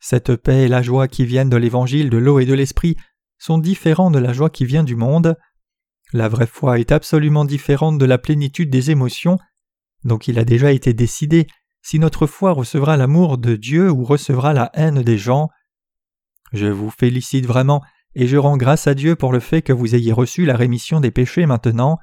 Cette 0.00 0.36
paix 0.36 0.64
et 0.64 0.68
la 0.68 0.82
joie 0.82 1.08
qui 1.08 1.24
viennent 1.24 1.50
de 1.50 1.56
l'évangile 1.56 2.10
de 2.10 2.18
l'eau 2.18 2.38
et 2.38 2.46
de 2.46 2.54
l'esprit 2.54 2.96
sont 3.44 3.58
différents 3.58 4.10
de 4.10 4.18
la 4.18 4.32
joie 4.32 4.48
qui 4.48 4.64
vient 4.64 4.84
du 4.84 4.96
monde. 4.96 5.36
La 6.14 6.28
vraie 6.28 6.46
foi 6.46 6.80
est 6.80 6.92
absolument 6.92 7.44
différente 7.44 7.98
de 7.98 8.06
la 8.06 8.16
plénitude 8.16 8.70
des 8.70 8.90
émotions, 8.90 9.38
donc 10.02 10.28
il 10.28 10.38
a 10.38 10.46
déjà 10.46 10.72
été 10.72 10.94
décidé 10.94 11.46
si 11.82 11.98
notre 11.98 12.26
foi 12.26 12.52
recevra 12.52 12.96
l'amour 12.96 13.36
de 13.36 13.56
Dieu 13.56 13.90
ou 13.90 14.02
recevra 14.02 14.54
la 14.54 14.70
haine 14.72 15.02
des 15.02 15.18
gens. 15.18 15.50
Je 16.54 16.68
vous 16.68 16.88
félicite 16.88 17.44
vraiment 17.44 17.82
et 18.14 18.26
je 18.26 18.38
rends 18.38 18.56
grâce 18.56 18.86
à 18.86 18.94
Dieu 18.94 19.14
pour 19.14 19.30
le 19.30 19.40
fait 19.40 19.60
que 19.60 19.74
vous 19.74 19.94
ayez 19.94 20.12
reçu 20.12 20.46
la 20.46 20.56
rémission 20.56 21.00
des 21.00 21.10
péchés 21.10 21.44
maintenant. 21.44 21.98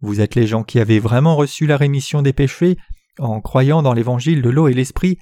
Vous 0.00 0.22
êtes 0.22 0.34
les 0.34 0.46
gens 0.46 0.62
qui 0.62 0.80
avez 0.80 0.98
vraiment 0.98 1.36
reçu 1.36 1.66
la 1.66 1.76
rémission 1.76 2.22
des 2.22 2.32
péchés 2.32 2.78
en 3.18 3.42
croyant 3.42 3.82
dans 3.82 3.92
l'évangile 3.92 4.40
de 4.40 4.48
l'eau 4.48 4.68
et 4.68 4.74
l'esprit, 4.74 5.18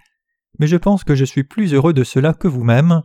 mais 0.60 0.68
je 0.68 0.76
pense 0.76 1.02
que 1.02 1.16
je 1.16 1.24
suis 1.24 1.42
plus 1.42 1.74
heureux 1.74 1.94
de 1.94 2.04
cela 2.04 2.32
que 2.32 2.46
vous-même. 2.46 3.02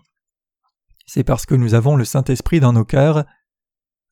C'est 1.08 1.24
parce 1.24 1.46
que 1.46 1.56
nous 1.56 1.74
avons 1.74 1.96
le 1.96 2.06
Saint-Esprit 2.06 2.60
dans 2.60 2.74
nos 2.74 2.84
cœurs. 2.86 3.24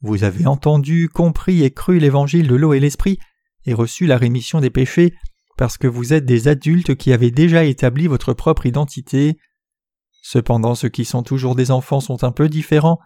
Vous 0.01 0.23
avez 0.23 0.47
entendu, 0.47 1.09
compris 1.09 1.63
et 1.63 1.71
cru 1.71 1.99
l'évangile 1.99 2.47
de 2.47 2.55
l'eau 2.55 2.73
et 2.73 2.79
l'esprit, 2.79 3.19
et 3.65 3.73
reçu 3.73 4.05
la 4.05 4.17
rémission 4.17 4.61
des 4.61 4.69
péchés, 4.69 5.13
parce 5.57 5.77
que 5.77 5.87
vous 5.87 6.13
êtes 6.13 6.25
des 6.25 6.47
adultes 6.47 6.95
qui 6.95 7.11
avez 7.11 7.31
déjà 7.31 7.65
établi 7.65 8.07
votre 8.07 8.33
propre 8.33 8.65
identité. 8.65 9.37
Cependant 10.21 10.73
ceux 10.73 10.89
qui 10.89 11.03
sont 11.03 11.21
toujours 11.21 11.55
des 11.55 11.69
enfants 11.69 11.99
sont 11.99 12.23
un 12.23 12.31
peu 12.31 12.47
différents. 12.47 12.99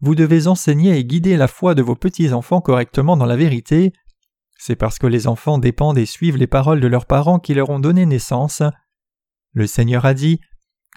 Vous 0.00 0.14
devez 0.14 0.46
enseigner 0.46 0.96
et 0.96 1.04
guider 1.04 1.36
la 1.36 1.48
foi 1.48 1.74
de 1.74 1.82
vos 1.82 1.96
petits-enfants 1.96 2.62
correctement 2.62 3.16
dans 3.16 3.26
la 3.26 3.36
vérité. 3.36 3.92
C'est 4.58 4.76
parce 4.76 4.98
que 4.98 5.06
les 5.06 5.26
enfants 5.26 5.58
dépendent 5.58 5.98
et 5.98 6.06
suivent 6.06 6.36
les 6.36 6.46
paroles 6.46 6.80
de 6.80 6.88
leurs 6.88 7.06
parents 7.06 7.38
qui 7.38 7.54
leur 7.54 7.68
ont 7.68 7.78
donné 7.78 8.06
naissance. 8.06 8.62
Le 9.52 9.66
Seigneur 9.66 10.06
a 10.06 10.14
dit 10.14 10.40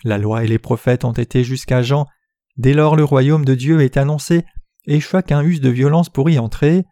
La 0.04 0.18
loi 0.18 0.44
et 0.44 0.48
les 0.48 0.60
prophètes 0.60 1.04
ont 1.04 1.12
été 1.12 1.44
jusqu'à 1.44 1.82
Jean. 1.82 2.08
Dès 2.58 2.74
lors 2.74 2.96
le 2.96 3.03
royaume 3.03 3.46
de 3.46 3.55
Dieu 3.55 3.81
est 3.81 3.98
annoncé, 3.98 4.43
et 4.86 5.00
chacun 5.00 5.41
use 5.43 5.62
de 5.62 5.70
violence 5.70 6.10
pour 6.10 6.29
y 6.29 6.39
entrer. 6.39 6.84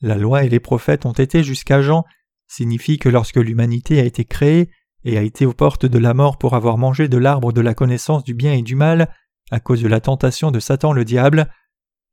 La 0.00 0.16
loi 0.16 0.44
et 0.44 0.48
les 0.48 0.60
prophètes 0.60 1.06
ont 1.06 1.12
été 1.12 1.42
jusqu'à 1.42 1.82
Jean 1.82 2.04
signifie 2.48 2.98
que 2.98 3.08
lorsque 3.08 3.36
l'humanité 3.36 4.00
a 4.00 4.04
été 4.04 4.24
créée, 4.24 4.70
et 5.04 5.16
a 5.16 5.22
été 5.22 5.46
aux 5.46 5.52
portes 5.52 5.86
de 5.86 5.98
la 5.98 6.12
mort 6.12 6.38
pour 6.38 6.54
avoir 6.54 6.76
mangé 6.76 7.08
de 7.08 7.18
l'arbre 7.18 7.52
de 7.52 7.60
la 7.60 7.74
connaissance 7.74 8.24
du 8.24 8.34
bien 8.34 8.52
et 8.52 8.62
du 8.62 8.74
mal, 8.74 9.14
à 9.50 9.60
cause 9.60 9.80
de 9.80 9.88
la 9.88 10.00
tentation 10.00 10.50
de 10.50 10.58
Satan 10.58 10.92
le 10.92 11.04
diable, 11.04 11.48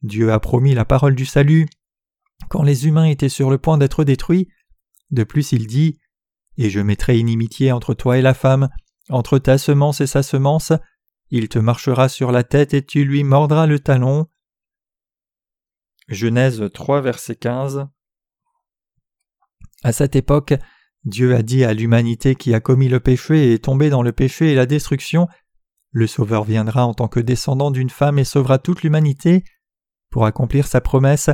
Dieu 0.03 0.31
a 0.31 0.39
promis 0.39 0.75
la 0.75 0.85
parole 0.85 1.15
du 1.15 1.25
salut 1.25 1.67
quand 2.49 2.63
les 2.63 2.85
humains 2.85 3.05
étaient 3.05 3.29
sur 3.29 3.49
le 3.49 3.57
point 3.57 3.77
d'être 3.77 4.03
détruits. 4.03 4.49
De 5.09 5.23
plus 5.23 5.51
il 5.51 5.65
dit 5.67 5.97
Et 6.57 6.69
je 6.69 6.79
mettrai 6.79 7.17
inimitié 7.17 7.71
entre 7.71 7.93
toi 7.93 8.17
et 8.17 8.21
la 8.21 8.33
femme, 8.33 8.69
entre 9.09 9.39
ta 9.39 9.57
semence 9.57 9.99
et 9.99 10.07
sa 10.07 10.21
semence, 10.21 10.71
il 11.37 11.49
te 11.49 11.59
marchera 11.59 12.07
sur 12.07 12.31
la 12.31 12.45
tête 12.45 12.73
et 12.73 12.81
tu 12.81 13.03
lui 13.03 13.25
mordras 13.25 13.65
le 13.65 13.79
talon. 13.79 14.27
Genèse 16.07 16.63
3, 16.73 17.01
verset 17.01 17.35
15. 17.35 17.87
À 19.83 19.91
cette 19.91 20.15
époque, 20.15 20.53
Dieu 21.03 21.35
a 21.35 21.41
dit 21.41 21.65
à 21.65 21.73
l'humanité 21.73 22.35
qui 22.35 22.53
a 22.53 22.61
commis 22.61 22.87
le 22.87 23.01
péché 23.01 23.49
et 23.49 23.53
est 23.55 23.65
tombée 23.65 23.89
dans 23.89 24.01
le 24.01 24.13
péché 24.13 24.53
et 24.53 24.55
la 24.55 24.65
destruction 24.65 25.27
Le 25.91 26.07
Sauveur 26.07 26.45
viendra 26.45 26.85
en 26.85 26.93
tant 26.93 27.09
que 27.09 27.19
descendant 27.19 27.69
d'une 27.69 27.89
femme 27.89 28.17
et 28.17 28.23
sauvera 28.23 28.57
toute 28.57 28.83
l'humanité. 28.83 29.43
Pour 30.11 30.25
accomplir 30.25 30.67
sa 30.67 30.79
promesse, 30.79 31.29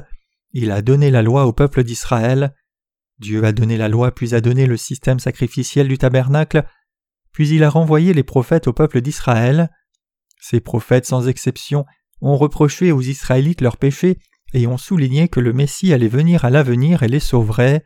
il 0.52 0.72
a 0.72 0.82
donné 0.82 1.12
la 1.12 1.22
loi 1.22 1.46
au 1.46 1.54
peuple 1.54 1.84
d'Israël. 1.84 2.56
Dieu 3.20 3.46
a 3.46 3.52
donné 3.52 3.78
la 3.78 3.88
loi 3.88 4.12
puis 4.12 4.34
a 4.34 4.42
donné 4.42 4.66
le 4.66 4.78
système 4.78 5.20
sacrificiel 5.20 5.88
du 5.88 6.00
tabernacle, 6.00 6.66
puis 7.32 7.50
il 7.50 7.64
a 7.64 7.70
renvoyé 7.70 8.16
les 8.16 8.24
prophètes 8.24 8.68
au 8.68 8.74
peuple 8.74 9.02
d'Israël. 9.02 9.70
Ces 10.42 10.60
prophètes, 10.60 11.06
sans 11.06 11.30
exception, 11.30 11.86
ont 12.20 12.36
reproché 12.36 12.92
aux 12.92 13.02
Israélites 13.02 13.62
leurs 13.62 13.78
péchés 13.78 14.20
et 14.54 14.68
ont 14.68 14.78
souligné 14.78 15.30
que 15.30 15.40
le 15.40 15.54
Messie 15.54 15.94
allait 15.94 16.08
venir 16.08 16.44
à 16.44 16.50
l'avenir 16.50 17.04
et 17.04 17.08
les 17.08 17.20
sauverait. 17.20 17.86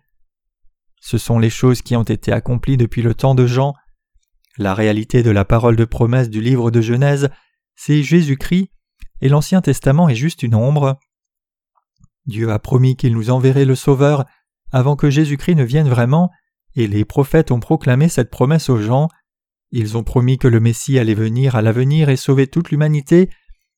Ce 1.02 1.18
sont 1.18 1.38
les 1.38 1.50
choses 1.50 1.82
qui 1.82 1.96
ont 1.96 2.04
été 2.04 2.32
accomplies 2.32 2.78
depuis 2.78 3.02
le 3.02 3.14
temps 3.14 3.36
de 3.36 3.46
Jean. 3.46 3.74
La 4.58 4.74
réalité 4.74 5.22
de 5.22 5.32
la 5.32 5.46
parole 5.46 5.76
de 5.76 5.86
promesse 5.86 6.30
du 6.30 6.42
livre 6.42 6.72
de 6.72 6.82
Genèse, 6.82 7.30
c'est 7.76 8.02
Jésus-Christ, 8.02 8.72
et 9.22 9.30
l'Ancien 9.30 9.62
Testament 9.62 10.08
est 10.08 10.16
juste 10.16 10.42
une 10.42 10.56
ombre. 10.56 10.98
Dieu 12.26 12.52
a 12.52 12.58
promis 12.58 12.96
qu'il 12.96 13.14
nous 13.14 13.30
enverrait 13.30 13.66
le 13.66 13.76
Sauveur 13.76 14.26
avant 14.72 14.96
que 14.96 15.10
Jésus-Christ 15.10 15.56
ne 15.56 15.64
vienne 15.64 15.90
vraiment, 15.90 16.32
et 16.76 16.88
les 16.88 17.04
prophètes 17.06 17.52
ont 17.52 17.60
proclamé 17.60 18.08
cette 18.08 18.32
promesse 18.32 18.70
aux 18.70 18.82
gens. 18.82 19.10
Ils 19.78 19.98
ont 19.98 20.06
promis 20.06 20.38
que 20.38 20.48
le 20.48 20.62
Messie 20.62 20.98
allait 21.00 21.16
venir 21.16 21.58
à 21.58 21.62
l'avenir 21.62 22.08
et 22.08 22.16
sauver 22.16 22.48
toute 22.48 22.72
l'humanité. 22.72 23.30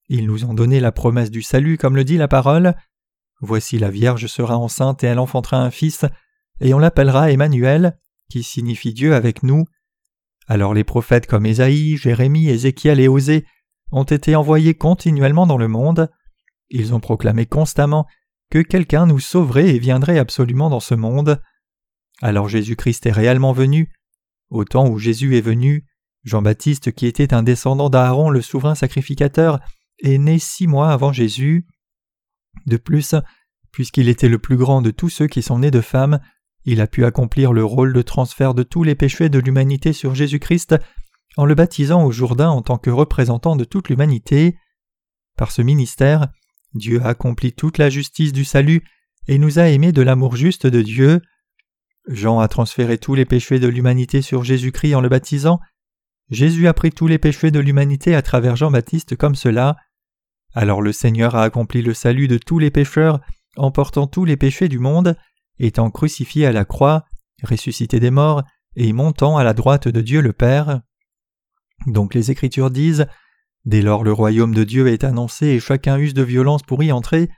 Ils 0.10 0.28
nous 0.28 0.46
ont 0.46 0.54
donné 0.54 0.80
la 0.80 0.92
promesse 0.92 1.32
du 1.32 1.42
salut, 1.42 1.80
comme 1.80 1.96
le 1.96 2.04
dit 2.04 2.18
la 2.18 2.28
parole. 2.28 2.76
Voici 3.42 3.80
la 3.80 3.90
Vierge 3.90 4.28
sera 4.28 4.60
enceinte 4.60 5.04
et 5.04 5.08
elle 5.08 5.18
enfantera 5.18 5.58
un 5.58 5.72
fils, 5.72 6.06
et 6.62 6.76
on 6.76 6.78
l'appellera 6.78 7.32
Emmanuel, 7.32 7.98
qui 8.30 8.44
signifie 8.44 8.94
Dieu 8.94 9.16
avec 9.16 9.42
nous. 9.42 9.66
Alors 10.48 10.76
les 10.76 10.84
prophètes 10.84 11.26
comme 11.26 11.48
Ésaïe, 11.48 11.98
Jérémie, 11.98 12.48
Ézéchiel 12.48 13.00
et 13.00 13.08
Osée 13.08 13.48
ont 13.92 14.04
été 14.04 14.36
envoyés 14.36 14.76
continuellement 14.76 15.48
dans 15.48 15.58
le 15.58 15.68
monde. 15.68 16.12
Ils 16.70 16.94
ont 16.94 17.00
proclamé 17.00 17.48
constamment 17.48 18.06
que 18.52 18.60
quelqu'un 18.60 19.08
nous 19.08 19.20
sauverait 19.20 19.70
et 19.70 19.80
viendrait 19.80 20.20
absolument 20.20 20.70
dans 20.70 20.80
ce 20.80 20.94
monde. 20.94 21.42
Alors 22.22 22.50
Jésus-Christ 22.50 23.08
est 23.08 23.12
réellement 23.12 23.52
venu. 23.52 23.92
Au 24.50 24.64
temps 24.64 24.88
où 24.88 24.98
Jésus 24.98 25.38
est 25.38 25.42
venu, 25.42 25.86
Jean-Baptiste, 26.24 26.92
qui 26.92 27.06
était 27.06 27.34
un 27.34 27.44
descendant 27.44 27.90
d'Aaron 27.90 28.30
le 28.30 28.42
souverain 28.42 28.76
sacrificateur, 28.76 29.60
est 30.00 30.18
né 30.18 30.40
six 30.40 30.68
mois 30.68 30.92
avant 30.92 31.12
Jésus. 31.14 31.68
De 32.66 32.78
plus, 32.78 33.16
puisqu'il 33.72 34.10
était 34.10 34.30
le 34.30 34.40
plus 34.40 34.58
grand 34.58 34.82
de 34.82 34.92
tous 34.92 35.10
ceux 35.10 35.28
qui 35.28 35.42
sont 35.42 35.60
nés 35.60 35.72
de 35.72 35.82
femmes, 35.82 36.20
il 36.66 36.82
a 36.82 36.88
pu 36.88 37.06
accomplir 37.06 37.54
le 37.54 37.64
rôle 37.64 37.94
de 37.94 38.02
transfert 38.02 38.54
de 38.54 38.64
tous 38.64 38.84
les 38.84 38.96
péchés 38.96 39.30
de 39.30 39.40
l'humanité 39.40 39.94
sur 39.94 40.16
Jésus-Christ 40.16 40.76
en 41.38 41.46
le 41.46 41.56
baptisant 41.56 42.04
au 42.04 42.12
Jourdain 42.12 42.50
en 42.50 42.62
tant 42.62 42.78
que 42.78 42.90
représentant 42.90 43.56
de 43.56 43.64
toute 43.64 43.90
l'humanité. 43.90 44.58
Par 45.38 45.52
ce 45.52 45.62
ministère, 45.62 46.28
Dieu 46.74 47.02
a 47.02 47.10
accompli 47.10 47.54
toute 47.54 47.78
la 47.78 47.90
justice 47.90 48.34
du 48.34 48.44
salut 48.44 48.84
et 49.28 49.38
nous 49.38 49.60
a 49.60 49.70
aimés 49.70 49.92
de 49.92 50.02
l'amour 50.02 50.36
juste 50.36 50.68
de 50.68 50.82
Dieu. 50.82 51.22
Jean 52.08 52.40
a 52.40 52.48
transféré 52.48 52.98
tous 52.98 53.16
les 53.16 53.26
péchés 53.26 53.60
de 53.60 53.68
l'humanité 53.68 54.22
sur 54.22 54.44
Jésus-Christ 54.44 54.96
en 54.96 55.02
le 55.02 55.10
baptisant. 55.10 55.60
Jésus 56.30 56.68
a 56.68 56.74
pris 56.74 56.92
tous 56.92 57.08
les 57.08 57.18
péchés 57.18 57.52
de 57.52 57.60
l'humanité 57.60 58.16
à 58.16 58.22
travers 58.22 58.56
Jean-Baptiste 58.56 59.16
comme 59.16 59.36
cela. 59.36 59.76
Alors 60.54 60.82
le 60.82 60.92
Seigneur 60.92 61.36
a 61.36 61.44
accompli 61.44 61.82
le 61.82 61.94
salut 61.94 62.28
de 62.28 62.38
tous 62.38 62.60
les 62.60 62.72
pécheurs 62.72 63.20
en 63.58 63.72
portant 63.72 64.08
tous 64.08 64.26
les 64.26 64.38
péchés 64.38 64.70
du 64.70 64.80
monde, 64.80 65.18
étant 65.60 65.90
crucifié 65.90 66.46
à 66.46 66.52
la 66.52 66.66
croix, 66.66 67.06
ressuscité 67.44 68.00
des 68.00 68.12
morts 68.12 68.44
et 68.76 68.94
montant 68.94 69.38
à 69.38 69.44
la 69.44 69.54
droite 69.54 69.88
de 69.88 70.02
Dieu 70.02 70.22
le 70.22 70.34
Père. 70.34 70.82
Donc 71.88 72.14
les 72.14 72.32
Écritures 72.32 72.72
disent 72.72 73.08
Dès 73.66 73.82
lors 73.82 74.04
le 74.04 74.14
royaume 74.14 74.54
de 74.54 74.64
Dieu 74.64 74.88
est 74.88 75.04
annoncé 75.04 75.48
et 75.48 75.60
chacun 75.60 75.98
use 75.98 76.14
de 76.14 76.24
violence 76.24 76.64
pour 76.64 76.84
y 76.84 76.92
entrer. 76.92 77.30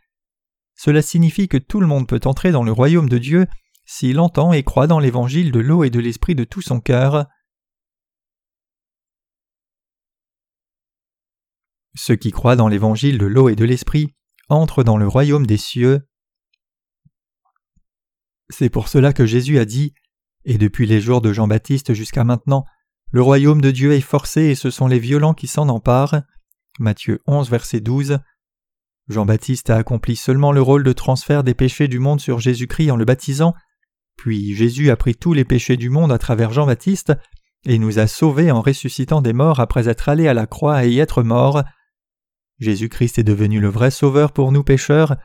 Cela 0.75 1.01
signifie 1.01 1.47
que 1.47 1.57
tout 1.57 1.81
le 1.81 1.88
monde 1.88 2.07
peut 2.07 2.19
entrer 2.25 2.51
dans 2.51 2.63
le 2.63 2.71
royaume 2.71 3.09
de 3.09 3.17
Dieu 3.17 3.47
s'il 3.91 4.19
entend 4.19 4.53
et 4.53 4.62
croit 4.62 4.86
dans 4.86 5.00
l'évangile 5.00 5.51
de 5.51 5.60
l'eau 5.60 5.84
et 5.84 5.89
de 5.89 6.00
l'esprit 6.00 6.36
de 6.36 6.43
tout 6.43 6.62
son 6.62 6.79
cœur. 6.79 7.25
Ceux 11.96 12.15
qui 12.15 12.29
croient 12.29 12.55
dans 12.55 12.67
l'évangile 12.67 13.17
de 13.17 13.25
l'eau 13.25 13.50
et 13.50 13.55
de 13.55 13.65
l'esprit 13.65 14.13
entrent 14.48 14.84
dans 14.84 14.98
le 14.98 15.08
royaume 15.08 15.48
des 15.48 15.58
cieux. 15.58 16.08
C'est 18.51 18.69
pour 18.69 18.89
cela 18.89 19.12
que 19.12 19.25
Jésus 19.25 19.58
a 19.58 19.65
dit 19.65 19.96
Et 20.46 20.60
depuis 20.60 20.86
les 20.86 21.01
jours 21.01 21.19
de 21.19 21.34
Jean-Baptiste 21.34 21.96
jusqu'à 21.96 22.24
maintenant, 22.24 22.65
le 23.10 23.24
royaume 23.24 23.60
de 23.60 23.72
Dieu 23.72 23.93
est 23.93 24.01
forcé 24.01 24.41
et 24.41 24.55
ce 24.55 24.69
sont 24.69 24.86
les 24.86 25.00
violents 25.00 25.34
qui 25.34 25.48
s'en 25.48 25.67
emparent. 25.67 26.22
Matthieu 26.77 27.24
11, 27.25 27.50
verset 27.50 27.79
12. 27.79 28.19
Jean-Baptiste 29.08 29.72
a 29.72 29.77
accompli 29.77 30.15
seulement 30.15 30.51
le 30.51 30.62
rôle 30.62 30.84
de 30.84 30.93
transfert 30.93 31.43
des 31.43 31.55
péchés 31.55 31.88
du 31.88 31.98
monde 31.98 32.22
sur 32.22 32.38
Jésus-Christ 32.38 32.91
en 32.91 32.96
le 32.96 33.05
baptisant, 33.05 33.55
puis 34.19 34.53
Jésus 34.53 34.89
a 34.89 34.97
pris 34.97 35.15
tous 35.15 35.31
les 35.31 35.45
péchés 35.45 35.77
du 35.77 35.89
monde 35.89 36.11
à 36.11 36.17
travers 36.17 36.51
Jean-Baptiste 36.51 37.13
et 37.65 37.79
nous 37.79 37.99
a 37.99 38.07
sauvés 38.07 38.51
en 38.51 38.61
ressuscitant 38.61 39.21
des 39.21 39.31
morts 39.31 39.61
après 39.61 39.88
être 39.88 40.09
allé 40.09 40.27
à 40.27 40.33
la 40.33 40.45
croix 40.45 40.83
et 40.83 40.91
y 40.91 40.99
être 40.99 41.23
mort. 41.23 41.63
Jésus-Christ 42.59 43.17
est 43.17 43.23
devenu 43.23 43.61
le 43.61 43.69
vrai 43.69 43.91
sauveur 43.91 44.33
pour 44.33 44.51
nous 44.51 44.61
pécheurs. 44.61 45.15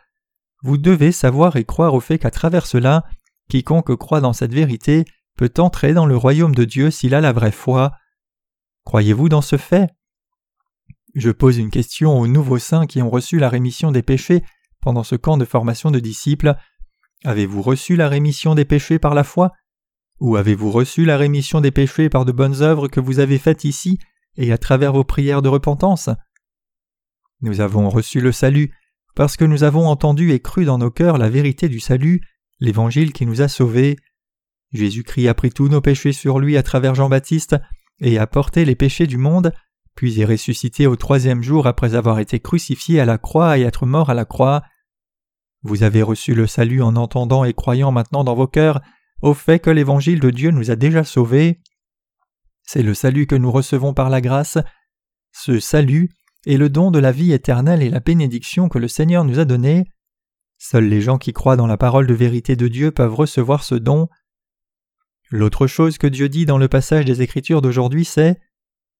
Vous 0.62 0.78
devez 0.78 1.10
savoir 1.10 1.56
et 1.56 1.64
croire 1.64 1.94
au 1.94 1.98
fait 1.98 2.20
qu'à 2.20 2.30
travers 2.30 2.66
cela, 2.66 3.02
quiconque 3.48 3.96
croit 3.96 4.20
dans 4.20 4.32
cette 4.32 4.54
vérité 4.54 5.04
peut 5.36 5.52
entrer 5.58 5.92
dans 5.92 6.06
le 6.06 6.16
royaume 6.16 6.54
de 6.54 6.64
Dieu 6.64 6.92
s'il 6.92 7.16
a 7.16 7.20
la 7.20 7.32
vraie 7.32 7.50
foi. 7.50 7.90
Croyez-vous 8.84 9.28
dans 9.28 9.42
ce 9.42 9.56
fait? 9.56 9.90
Je 11.16 11.32
pose 11.32 11.58
une 11.58 11.70
question 11.70 12.16
aux 12.16 12.28
nouveaux 12.28 12.60
saints 12.60 12.86
qui 12.86 13.02
ont 13.02 13.10
reçu 13.10 13.40
la 13.40 13.48
rémission 13.48 13.90
des 13.90 14.02
péchés 14.02 14.44
pendant 14.80 15.02
ce 15.02 15.16
camp 15.16 15.36
de 15.36 15.44
formation 15.44 15.90
de 15.90 15.98
disciples. 15.98 16.54
Avez-vous 17.24 17.62
reçu 17.62 17.96
la 17.96 18.08
rémission 18.08 18.54
des 18.54 18.66
péchés 18.66 18.98
par 18.98 19.14
la 19.14 19.24
foi? 19.24 19.52
Ou 20.20 20.36
avez-vous 20.36 20.70
reçu 20.70 21.06
la 21.06 21.16
rémission 21.16 21.62
des 21.62 21.70
péchés 21.70 22.10
par 22.10 22.26
de 22.26 22.32
bonnes 22.32 22.60
œuvres 22.60 22.86
que 22.88 23.00
vous 23.00 23.18
avez 23.18 23.38
faites 23.38 23.64
ici 23.64 23.98
et 24.36 24.52
à 24.52 24.58
travers 24.58 24.92
vos 24.92 25.04
prières 25.04 25.40
de 25.40 25.48
repentance? 25.48 26.10
Nous 27.40 27.60
avons 27.60 27.88
reçu 27.88 28.20
le 28.20 28.30
salut 28.30 28.72
parce 29.14 29.36
que 29.36 29.44
nous 29.44 29.64
avons 29.64 29.86
entendu 29.86 30.32
et 30.32 30.40
cru 30.40 30.66
dans 30.66 30.78
nos 30.78 30.90
cœurs 30.90 31.18
la 31.18 31.30
vérité 31.30 31.68
du 31.68 31.80
salut, 31.80 32.20
l'évangile 32.60 33.12
qui 33.12 33.24
nous 33.26 33.40
a 33.40 33.48
sauvés. 33.48 33.96
Jésus-Christ 34.72 35.28
a 35.28 35.34
pris 35.34 35.50
tous 35.50 35.68
nos 35.68 35.80
péchés 35.80 36.12
sur 36.12 36.38
lui 36.38 36.56
à 36.56 36.62
travers 36.62 36.94
Jean-Baptiste 36.94 37.56
et 38.00 38.18
a 38.18 38.26
porté 38.26 38.64
les 38.64 38.74
péchés 38.74 39.06
du 39.06 39.16
monde, 39.16 39.52
puis 39.94 40.20
est 40.20 40.24
ressuscité 40.24 40.86
au 40.86 40.96
troisième 40.96 41.42
jour 41.42 41.66
après 41.66 41.94
avoir 41.94 42.18
été 42.18 42.40
crucifié 42.40 43.00
à 43.00 43.04
la 43.04 43.16
croix 43.16 43.56
et 43.56 43.62
être 43.62 43.86
mort 43.86 44.10
à 44.10 44.14
la 44.14 44.24
croix. 44.24 44.62
Vous 45.64 45.82
avez 45.82 46.02
reçu 46.02 46.34
le 46.34 46.46
salut 46.46 46.82
en 46.82 46.94
entendant 46.94 47.42
et 47.42 47.54
croyant 47.54 47.90
maintenant 47.90 48.22
dans 48.22 48.34
vos 48.34 48.46
cœurs 48.46 48.80
au 49.22 49.32
fait 49.32 49.58
que 49.58 49.70
l'évangile 49.70 50.20
de 50.20 50.28
Dieu 50.28 50.50
nous 50.50 50.70
a 50.70 50.76
déjà 50.76 51.04
sauvés. 51.04 51.60
C'est 52.62 52.82
le 52.82 52.92
salut 52.92 53.26
que 53.26 53.34
nous 53.34 53.50
recevons 53.50 53.94
par 53.94 54.10
la 54.10 54.20
grâce. 54.20 54.58
Ce 55.32 55.58
salut 55.60 56.10
est 56.46 56.58
le 56.58 56.68
don 56.68 56.90
de 56.90 56.98
la 56.98 57.12
vie 57.12 57.32
éternelle 57.32 57.82
et 57.82 57.88
la 57.88 58.00
bénédiction 58.00 58.68
que 58.68 58.78
le 58.78 58.88
Seigneur 58.88 59.24
nous 59.24 59.38
a 59.38 59.46
donnée. 59.46 59.84
Seuls 60.58 60.84
les 60.84 61.00
gens 61.00 61.16
qui 61.16 61.32
croient 61.32 61.56
dans 61.56 61.66
la 61.66 61.78
parole 61.78 62.06
de 62.06 62.14
vérité 62.14 62.56
de 62.56 62.68
Dieu 62.68 62.90
peuvent 62.90 63.14
recevoir 63.14 63.64
ce 63.64 63.74
don. 63.74 64.08
L'autre 65.30 65.66
chose 65.66 65.96
que 65.96 66.06
Dieu 66.06 66.28
dit 66.28 66.44
dans 66.44 66.58
le 66.58 66.68
passage 66.68 67.06
des 67.06 67.22
Écritures 67.22 67.62
d'aujourd'hui, 67.62 68.04
c'est 68.04 68.38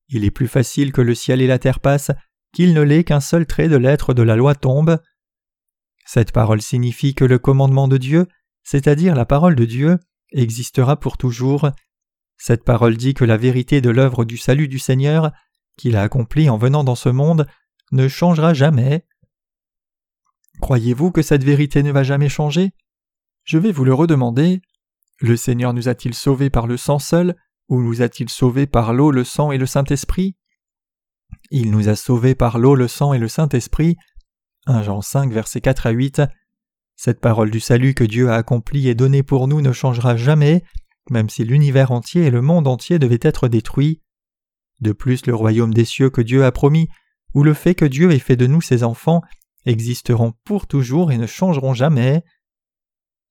Il 0.09 0.25
est 0.25 0.31
plus 0.31 0.47
facile 0.47 0.91
que 0.91 1.01
le 1.01 1.13
ciel 1.13 1.41
et 1.41 1.47
la 1.47 1.59
terre 1.59 1.79
passent 1.79 2.11
qu'il 2.53 2.73
ne 2.73 2.81
l'est 2.81 3.03
qu'un 3.03 3.19
seul 3.19 3.45
trait 3.45 3.67
de 3.67 3.77
l'être 3.77 4.15
de 4.15 4.23
la 4.23 4.35
loi 4.35 4.55
tombe. 4.55 4.99
Cette 6.05 6.31
parole 6.31 6.61
signifie 6.61 7.15
que 7.15 7.25
le 7.25 7.39
commandement 7.39 7.87
de 7.87 7.97
Dieu, 7.97 8.27
c'est-à-dire 8.63 9.15
la 9.15 9.25
parole 9.25 9.55
de 9.55 9.65
Dieu, 9.65 9.97
existera 10.31 10.99
pour 10.99 11.17
toujours. 11.17 11.69
Cette 12.37 12.63
parole 12.63 12.95
dit 12.95 13.13
que 13.13 13.25
la 13.25 13.37
vérité 13.37 13.81
de 13.81 13.89
l'œuvre 13.89 14.23
du 14.23 14.37
salut 14.37 14.67
du 14.67 14.79
Seigneur, 14.79 15.31
qu'il 15.77 15.95
a 15.95 16.03
accomplie 16.03 16.49
en 16.49 16.57
venant 16.57 16.83
dans 16.83 16.95
ce 16.95 17.09
monde, 17.09 17.47
ne 17.91 18.07
changera 18.07 18.53
jamais. 18.53 19.05
Croyez-vous 20.61 21.11
que 21.11 21.21
cette 21.21 21.43
vérité 21.43 21.83
ne 21.83 21.91
va 21.91 22.03
jamais 22.03 22.29
changer? 22.29 22.71
Je 23.43 23.57
vais 23.57 23.71
vous 23.71 23.83
le 23.83 23.93
redemander. 23.93 24.61
Le 25.19 25.37
Seigneur 25.37 25.73
nous 25.73 25.87
a-t-il 25.87 26.13
sauvés 26.13 26.49
par 26.49 26.67
le 26.67 26.77
sang 26.77 26.99
seul, 26.99 27.35
ou 27.67 27.81
nous 27.81 28.01
a-t-il 28.01 28.29
sauvés 28.29 28.67
par 28.67 28.93
l'eau, 28.93 29.11
le 29.11 29.23
sang 29.23 29.51
et 29.51 29.57
le 29.57 29.65
Saint-Esprit? 29.65 30.35
Il 31.51 31.71
nous 31.71 31.89
a 31.89 31.95
sauvés 31.95 32.35
par 32.35 32.57
l'eau, 32.57 32.75
le 32.75 32.87
sang 32.87 33.13
et 33.13 33.19
le 33.19 33.27
Saint-Esprit. 33.27 33.97
1 34.67 34.83
Jean 34.83 35.01
5, 35.01 35.31
versets 35.31 35.61
4 35.61 35.87
à 35.87 35.91
8. 35.91 36.21
Cette 36.95 37.19
parole 37.19 37.51
du 37.51 37.59
salut 37.59 37.93
que 37.93 38.03
Dieu 38.03 38.29
a 38.29 38.35
accomplie 38.35 38.87
et 38.87 38.95
donnée 38.95 39.21
pour 39.21 39.47
nous 39.47 39.61
ne 39.61 39.71
changera 39.71 40.15
jamais, 40.15 40.63
même 41.09 41.29
si 41.29 41.43
l'univers 41.43 41.91
entier 41.91 42.25
et 42.25 42.31
le 42.31 42.41
monde 42.41 42.67
entier 42.67 42.97
devaient 42.97 43.19
être 43.21 43.47
détruits. 43.47 44.01
De 44.79 44.91
plus, 44.91 45.25
le 45.27 45.35
royaume 45.35 45.73
des 45.73 45.85
cieux 45.85 46.09
que 46.09 46.21
Dieu 46.21 46.43
a 46.43 46.51
promis, 46.51 46.87
ou 47.33 47.43
le 47.43 47.53
fait 47.53 47.75
que 47.75 47.85
Dieu 47.85 48.11
ait 48.11 48.19
fait 48.19 48.35
de 48.35 48.47
nous 48.47 48.61
ses 48.61 48.83
enfants, 48.83 49.21
existeront 49.65 50.33
pour 50.43 50.67
toujours 50.67 51.11
et 51.11 51.17
ne 51.17 51.27
changeront 51.27 51.73
jamais. 51.73 52.23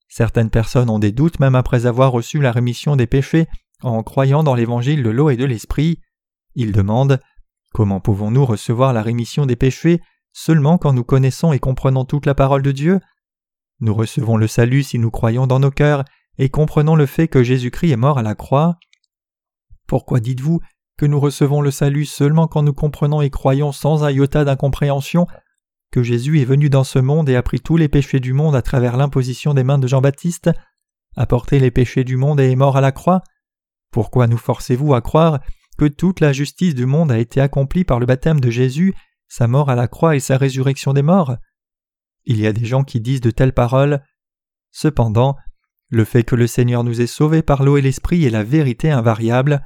Certaines 0.07 0.49
personnes 0.49 0.89
ont 0.89 0.99
des 0.99 1.11
doutes 1.11 1.39
même 1.39 1.55
après 1.55 1.85
avoir 1.85 2.11
reçu 2.11 2.39
la 2.39 2.51
rémission 2.51 2.95
des 2.95 3.07
péchés 3.07 3.47
en 3.81 4.03
croyant 4.03 4.43
dans 4.43 4.55
l'évangile 4.55 5.03
de 5.03 5.09
l'eau 5.09 5.29
et 5.29 5.37
de 5.37 5.45
l'esprit. 5.45 5.99
Ils 6.55 6.71
demandent 6.71 7.19
Comment 7.73 7.99
pouvons-nous 7.99 8.45
recevoir 8.45 8.93
la 8.93 9.01
rémission 9.01 9.45
des 9.45 9.57
péchés 9.57 10.01
seulement 10.35 10.77
quand 10.77 10.91
nous 10.91 11.05
connaissons 11.05 11.53
et 11.53 11.59
comprenons 11.59 12.03
toute 12.03 12.25
la 12.25 12.35
parole 12.35 12.61
de 12.61 12.73
Dieu 12.73 12.99
Nous 13.79 13.93
recevons 13.93 14.35
le 14.35 14.47
salut 14.47 14.83
si 14.83 14.99
nous 14.99 15.09
croyons 15.09 15.47
dans 15.47 15.61
nos 15.61 15.71
cœurs 15.71 16.03
et 16.37 16.49
comprenons 16.49 16.97
le 16.97 17.05
fait 17.05 17.29
que 17.29 17.41
Jésus-Christ 17.41 17.91
est 17.91 17.95
mort 17.95 18.17
à 18.17 18.21
la 18.21 18.35
croix. 18.35 18.77
Pourquoi 19.87 20.19
dites-vous 20.19 20.59
que 20.97 21.05
nous 21.05 21.21
recevons 21.21 21.61
le 21.61 21.71
salut 21.71 22.03
seulement 22.03 22.47
quand 22.47 22.63
nous 22.63 22.73
comprenons 22.73 23.21
et 23.21 23.29
croyons 23.29 23.71
sans 23.71 24.03
un 24.03 24.11
iota 24.11 24.43
d'incompréhension 24.43 25.25
que 25.89 26.03
Jésus 26.03 26.41
est 26.41 26.45
venu 26.45 26.69
dans 26.69 26.83
ce 26.83 26.99
monde 26.99 27.29
et 27.29 27.37
a 27.37 27.41
pris 27.41 27.61
tous 27.61 27.77
les 27.77 27.87
péchés 27.87 28.19
du 28.19 28.33
monde 28.33 28.57
à 28.57 28.61
travers 28.61 28.97
l'imposition 28.97 29.53
des 29.53 29.63
mains 29.63 29.77
de 29.77 29.87
Jean-Baptiste, 29.87 30.51
a 31.15 31.25
porté 31.25 31.59
les 31.59 31.71
péchés 31.71 32.03
du 32.03 32.17
monde 32.17 32.41
et 32.41 32.51
est 32.51 32.57
mort 32.57 32.75
à 32.75 32.81
la 32.81 32.91
croix? 32.91 33.23
Pourquoi 33.89 34.27
nous 34.27 34.37
forcez-vous 34.37 34.93
à 34.93 35.01
croire 35.01 35.39
que 35.77 35.85
toute 35.85 36.19
la 36.19 36.33
justice 36.33 36.75
du 36.75 36.85
monde 36.85 37.13
a 37.13 37.19
été 37.19 37.39
accomplie 37.39 37.85
par 37.85 38.01
le 38.01 38.05
baptême 38.05 38.41
de 38.41 38.49
Jésus, 38.49 38.93
sa 39.27 39.47
mort 39.47 39.69
à 39.69 39.75
la 39.75 39.87
croix 39.87 40.15
et 40.15 40.19
sa 40.19 40.37
résurrection 40.37 40.93
des 40.93 41.01
morts 41.01 41.37
Il 42.25 42.39
y 42.39 42.47
a 42.47 42.53
des 42.53 42.65
gens 42.65 42.83
qui 42.83 43.01
disent 43.01 43.21
de 43.21 43.31
telles 43.31 43.53
paroles. 43.53 44.03
Cependant, 44.71 45.35
le 45.89 46.05
fait 46.05 46.23
que 46.23 46.35
le 46.35 46.47
Seigneur 46.47 46.83
nous 46.83 47.01
ait 47.01 47.07
sauvés 47.07 47.43
par 47.43 47.63
l'eau 47.63 47.77
et 47.77 47.81
l'esprit 47.81 48.25
est 48.25 48.29
la 48.29 48.43
vérité 48.43 48.91
invariable. 48.91 49.65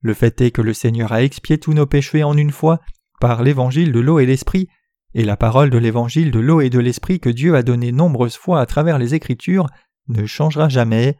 Le 0.00 0.14
fait 0.14 0.40
est 0.40 0.50
que 0.50 0.62
le 0.62 0.74
Seigneur 0.74 1.12
a 1.12 1.22
expié 1.22 1.58
tous 1.58 1.74
nos 1.74 1.86
péchés 1.86 2.24
en 2.24 2.36
une 2.36 2.50
fois 2.50 2.80
par 3.20 3.42
l'évangile 3.42 3.92
de 3.92 4.00
l'eau 4.00 4.18
et 4.18 4.26
l'esprit, 4.26 4.68
et 5.14 5.24
la 5.24 5.36
parole 5.36 5.70
de 5.70 5.78
l'évangile 5.78 6.30
de 6.30 6.40
l'eau 6.40 6.60
et 6.60 6.70
de 6.70 6.80
l'esprit 6.80 7.20
que 7.20 7.28
Dieu 7.28 7.54
a 7.54 7.62
donné 7.62 7.92
nombreuses 7.92 8.36
fois 8.36 8.60
à 8.60 8.66
travers 8.66 8.98
les 8.98 9.14
Écritures 9.14 9.68
ne 10.08 10.26
changera 10.26 10.68
jamais. 10.68 11.16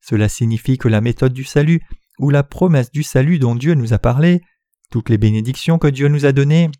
Cela 0.00 0.28
signifie 0.28 0.78
que 0.78 0.88
la 0.88 1.00
méthode 1.00 1.32
du 1.32 1.44
salut, 1.44 1.80
ou 2.18 2.30
la 2.30 2.42
promesse 2.42 2.92
du 2.92 3.02
salut 3.02 3.38
dont 3.38 3.56
Dieu 3.56 3.74
nous 3.74 3.92
a 3.92 3.98
parlé, 3.98 4.42
toutes 4.90 5.10
les 5.10 5.18
bénédictions 5.18 5.78
que 5.78 5.88
Dieu 5.88 6.08
nous 6.08 6.26
a 6.26 6.32
données, 6.32 6.70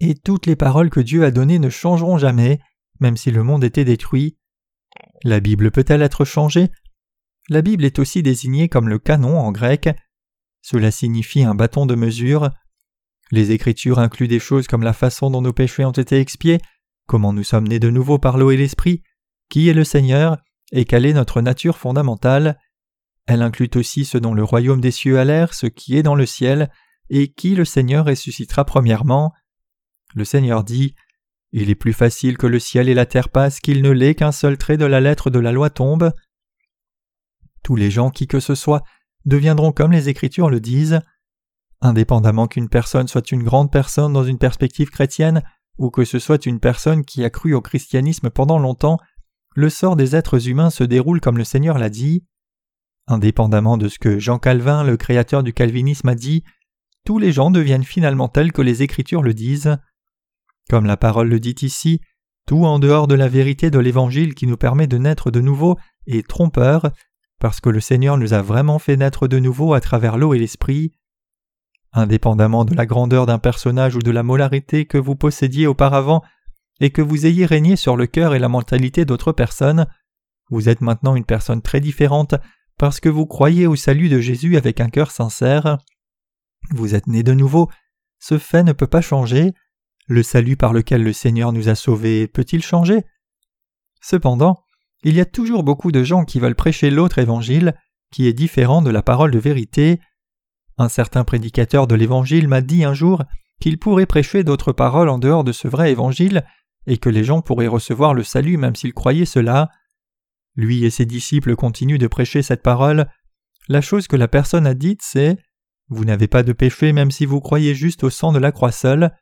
et 0.00 0.14
toutes 0.14 0.46
les 0.46 0.56
paroles 0.56 0.90
que 0.90 1.00
Dieu 1.00 1.24
a 1.24 1.30
données 1.30 1.58
ne 1.58 1.70
changeront 1.70 2.18
jamais, 2.18 2.58
même 3.00 3.16
si 3.16 3.30
le 3.30 3.42
monde 3.42 3.64
était 3.64 3.84
détruit. 3.84 4.36
La 5.24 5.40
Bible 5.40 5.70
peut-elle 5.70 6.02
être 6.02 6.24
changée? 6.24 6.70
La 7.48 7.62
Bible 7.62 7.84
est 7.84 7.98
aussi 7.98 8.22
désignée 8.22 8.68
comme 8.68 8.88
le 8.88 8.98
canon 8.98 9.38
en 9.38 9.52
grec. 9.52 9.88
Cela 10.60 10.90
signifie 10.90 11.42
un 11.42 11.54
bâton 11.54 11.86
de 11.86 11.94
mesure. 11.94 12.50
Les 13.30 13.50
Écritures 13.52 13.98
incluent 13.98 14.28
des 14.28 14.38
choses 14.38 14.66
comme 14.66 14.82
la 14.82 14.92
façon 14.92 15.30
dont 15.30 15.42
nos 15.42 15.52
péchés 15.52 15.84
ont 15.84 15.92
été 15.92 16.18
expiés, 16.18 16.58
comment 17.06 17.32
nous 17.32 17.44
sommes 17.44 17.68
nés 17.68 17.80
de 17.80 17.90
nouveau 17.90 18.18
par 18.18 18.38
l'eau 18.38 18.50
et 18.50 18.56
l'esprit, 18.56 19.02
qui 19.48 19.68
est 19.68 19.74
le 19.74 19.84
Seigneur, 19.84 20.38
et 20.72 20.84
quelle 20.84 21.06
est 21.06 21.12
notre 21.12 21.40
nature 21.40 21.78
fondamentale. 21.78 22.58
Elle 23.26 23.42
inclut 23.42 23.70
aussi 23.76 24.04
ce 24.04 24.18
dont 24.18 24.34
le 24.34 24.44
royaume 24.44 24.80
des 24.80 24.90
cieux 24.90 25.18
a 25.18 25.24
l'air, 25.24 25.54
ce 25.54 25.66
qui 25.66 25.96
est 25.96 26.02
dans 26.02 26.14
le 26.14 26.26
ciel, 26.26 26.70
et 27.14 27.28
qui 27.30 27.54
le 27.54 27.66
Seigneur 27.66 28.06
ressuscitera 28.06 28.64
premièrement? 28.64 29.34
Le 30.14 30.24
Seigneur 30.24 30.64
dit 30.64 30.94
Il 31.52 31.68
est 31.68 31.74
plus 31.74 31.92
facile 31.92 32.38
que 32.38 32.46
le 32.46 32.58
ciel 32.58 32.88
et 32.88 32.94
la 32.94 33.04
terre 33.04 33.28
passent 33.28 33.60
qu'il 33.60 33.82
ne 33.82 33.90
l'est 33.90 34.14
qu'un 34.14 34.32
seul 34.32 34.56
trait 34.56 34.78
de 34.78 34.86
la 34.86 35.00
lettre 35.00 35.28
de 35.28 35.38
la 35.38 35.52
loi 35.52 35.68
tombe. 35.68 36.10
Tous 37.62 37.76
les 37.76 37.90
gens, 37.90 38.10
qui 38.10 38.26
que 38.26 38.40
ce 38.40 38.54
soit, 38.54 38.82
deviendront 39.26 39.72
comme 39.72 39.92
les 39.92 40.08
Écritures 40.08 40.48
le 40.48 40.58
disent. 40.58 41.00
Indépendamment 41.82 42.46
qu'une 42.46 42.70
personne 42.70 43.08
soit 43.08 43.30
une 43.30 43.42
grande 43.42 43.70
personne 43.70 44.14
dans 44.14 44.24
une 44.24 44.38
perspective 44.38 44.88
chrétienne, 44.88 45.42
ou 45.76 45.90
que 45.90 46.06
ce 46.06 46.18
soit 46.18 46.46
une 46.46 46.60
personne 46.60 47.04
qui 47.04 47.24
a 47.24 47.30
cru 47.30 47.52
au 47.52 47.60
christianisme 47.60 48.30
pendant 48.30 48.58
longtemps, 48.58 48.98
le 49.54 49.68
sort 49.68 49.96
des 49.96 50.16
êtres 50.16 50.48
humains 50.48 50.70
se 50.70 50.84
déroule 50.84 51.20
comme 51.20 51.36
le 51.36 51.44
Seigneur 51.44 51.76
l'a 51.76 51.90
dit. 51.90 52.24
Indépendamment 53.06 53.76
de 53.76 53.88
ce 53.88 53.98
que 53.98 54.18
Jean 54.18 54.38
Calvin, 54.38 54.82
le 54.82 54.96
créateur 54.96 55.42
du 55.42 55.52
calvinisme, 55.52 56.08
a 56.08 56.14
dit, 56.14 56.42
tous 57.04 57.18
les 57.18 57.32
gens 57.32 57.50
deviennent 57.50 57.84
finalement 57.84 58.28
tels 58.28 58.52
que 58.52 58.62
les 58.62 58.82
Écritures 58.82 59.22
le 59.22 59.34
disent. 59.34 59.76
Comme 60.70 60.86
la 60.86 60.96
parole 60.96 61.28
le 61.28 61.40
dit 61.40 61.56
ici, 61.62 62.00
tout 62.46 62.64
en 62.64 62.78
dehors 62.78 63.06
de 63.06 63.14
la 63.14 63.28
vérité 63.28 63.70
de 63.70 63.78
l'Évangile 63.78 64.34
qui 64.34 64.46
nous 64.46 64.56
permet 64.56 64.86
de 64.86 64.98
naître 64.98 65.30
de 65.30 65.40
nouveau 65.40 65.78
est 66.06 66.26
trompeur, 66.26 66.90
parce 67.38 67.60
que 67.60 67.70
le 67.70 67.80
Seigneur 67.80 68.18
nous 68.18 68.34
a 68.34 68.42
vraiment 68.42 68.78
fait 68.78 68.96
naître 68.96 69.28
de 69.28 69.38
nouveau 69.38 69.74
à 69.74 69.80
travers 69.80 70.16
l'eau 70.16 70.34
et 70.34 70.38
l'Esprit. 70.38 70.92
Indépendamment 71.92 72.64
de 72.64 72.74
la 72.74 72.86
grandeur 72.86 73.26
d'un 73.26 73.38
personnage 73.38 73.96
ou 73.96 74.00
de 74.00 74.10
la 74.10 74.22
molarité 74.22 74.86
que 74.86 74.98
vous 74.98 75.16
possédiez 75.16 75.66
auparavant, 75.66 76.22
et 76.80 76.90
que 76.90 77.02
vous 77.02 77.26
ayez 77.26 77.46
régné 77.46 77.76
sur 77.76 77.96
le 77.96 78.06
cœur 78.06 78.34
et 78.34 78.38
la 78.38 78.48
mentalité 78.48 79.04
d'autres 79.04 79.32
personnes, 79.32 79.86
vous 80.50 80.68
êtes 80.68 80.80
maintenant 80.80 81.14
une 81.14 81.24
personne 81.24 81.62
très 81.62 81.80
différente 81.80 82.34
parce 82.76 83.00
que 83.00 83.08
vous 83.08 83.26
croyez 83.26 83.66
au 83.66 83.76
salut 83.76 84.08
de 84.08 84.20
Jésus 84.20 84.56
avec 84.56 84.80
un 84.80 84.88
cœur 84.88 85.10
sincère. 85.10 85.78
Vous 86.74 86.94
êtes 86.94 87.06
né 87.06 87.22
de 87.22 87.34
nouveau, 87.34 87.70
ce 88.18 88.38
fait 88.38 88.62
ne 88.62 88.72
peut 88.72 88.86
pas 88.86 89.00
changer. 89.00 89.52
Le 90.06 90.22
salut 90.22 90.56
par 90.56 90.72
lequel 90.72 91.02
le 91.02 91.12
Seigneur 91.12 91.52
nous 91.52 91.68
a 91.68 91.74
sauvés 91.74 92.26
peut-il 92.26 92.62
changer? 92.62 93.04
Cependant, 94.00 94.64
il 95.04 95.14
y 95.14 95.20
a 95.20 95.24
toujours 95.24 95.62
beaucoup 95.62 95.92
de 95.92 96.02
gens 96.02 96.24
qui 96.24 96.40
veulent 96.40 96.54
prêcher 96.54 96.90
l'autre 96.90 97.18
évangile, 97.18 97.74
qui 98.12 98.26
est 98.26 98.32
différent 98.32 98.82
de 98.82 98.90
la 98.90 99.02
parole 99.02 99.30
de 99.30 99.38
vérité. 99.38 100.00
Un 100.78 100.88
certain 100.88 101.24
prédicateur 101.24 101.86
de 101.86 101.94
l'évangile 101.94 102.48
m'a 102.48 102.60
dit 102.60 102.84
un 102.84 102.94
jour 102.94 103.22
qu'il 103.60 103.78
pourrait 103.78 104.06
prêcher 104.06 104.44
d'autres 104.44 104.72
paroles 104.72 105.08
en 105.08 105.18
dehors 105.18 105.44
de 105.44 105.52
ce 105.52 105.68
vrai 105.68 105.92
évangile, 105.92 106.44
et 106.86 106.98
que 106.98 107.08
les 107.08 107.22
gens 107.22 107.42
pourraient 107.42 107.68
recevoir 107.68 108.14
le 108.14 108.24
salut 108.24 108.56
même 108.56 108.74
s'ils 108.74 108.94
croyaient 108.94 109.24
cela. 109.24 109.70
Lui 110.56 110.84
et 110.84 110.90
ses 110.90 111.06
disciples 111.06 111.54
continuent 111.54 111.98
de 111.98 112.08
prêcher 112.08 112.42
cette 112.42 112.62
parole. 112.62 113.08
La 113.68 113.80
chose 113.80 114.08
que 114.08 114.16
la 114.16 114.28
personne 114.28 114.66
a 114.66 114.74
dite, 114.74 115.00
c'est 115.02 115.36
Vous 115.92 116.04
n'avez 116.04 116.28
pas 116.28 116.42
de 116.42 116.52
péché 116.52 116.92
même 116.92 117.10
si 117.10 117.26
vous 117.26 117.40
croyez 117.40 117.74
juste 117.74 118.02
au 118.02 118.10
sang 118.10 118.32
de 118.32 118.38
la 118.38 118.50
croix 118.52 118.72
seule. 118.72 119.14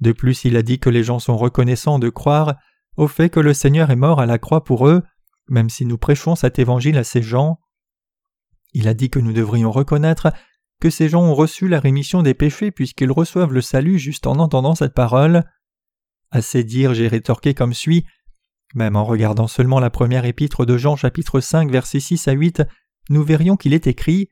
De 0.00 0.12
plus, 0.12 0.44
il 0.44 0.56
a 0.56 0.62
dit 0.62 0.78
que 0.78 0.90
les 0.90 1.04
gens 1.04 1.18
sont 1.18 1.36
reconnaissants 1.36 1.98
de 1.98 2.08
croire 2.08 2.56
au 2.96 3.06
fait 3.06 3.30
que 3.30 3.40
le 3.40 3.54
Seigneur 3.54 3.90
est 3.90 3.96
mort 3.96 4.20
à 4.20 4.26
la 4.26 4.38
croix 4.38 4.64
pour 4.64 4.88
eux, 4.88 5.02
même 5.48 5.70
si 5.70 5.86
nous 5.86 5.98
prêchons 5.98 6.34
cet 6.34 6.58
évangile 6.58 6.98
à 6.98 7.04
ces 7.04 7.22
gens. 7.22 7.60
Il 8.72 8.88
a 8.88 8.94
dit 8.94 9.10
que 9.10 9.18
nous 9.18 9.32
devrions 9.32 9.70
reconnaître 9.70 10.32
que 10.80 10.90
ces 10.90 11.08
gens 11.08 11.22
ont 11.22 11.34
reçu 11.34 11.68
la 11.68 11.80
rémission 11.80 12.22
des 12.22 12.34
péchés 12.34 12.70
puisqu'ils 12.70 13.12
reçoivent 13.12 13.52
le 13.52 13.60
salut 13.60 13.98
juste 13.98 14.26
en 14.26 14.36
entendant 14.38 14.74
cette 14.74 14.94
parole. 14.94 15.44
À 16.30 16.42
ces 16.42 16.64
dires, 16.64 16.94
j'ai 16.94 17.08
rétorqué 17.08 17.54
comme 17.54 17.74
suit 17.74 18.04
même 18.74 18.96
en 18.96 19.04
regardant 19.04 19.48
seulement 19.48 19.80
la 19.80 19.90
première 19.90 20.24
épître 20.24 20.64
de 20.64 20.76
Jean 20.76 20.96
chapitre 20.96 21.40
5 21.40 21.70
versets 21.70 22.00
6 22.00 22.28
à 22.28 22.32
8, 22.32 22.62
nous 23.08 23.24
verrions 23.24 23.56
qu'il 23.56 23.74
est 23.74 23.86
écrit 23.86 24.28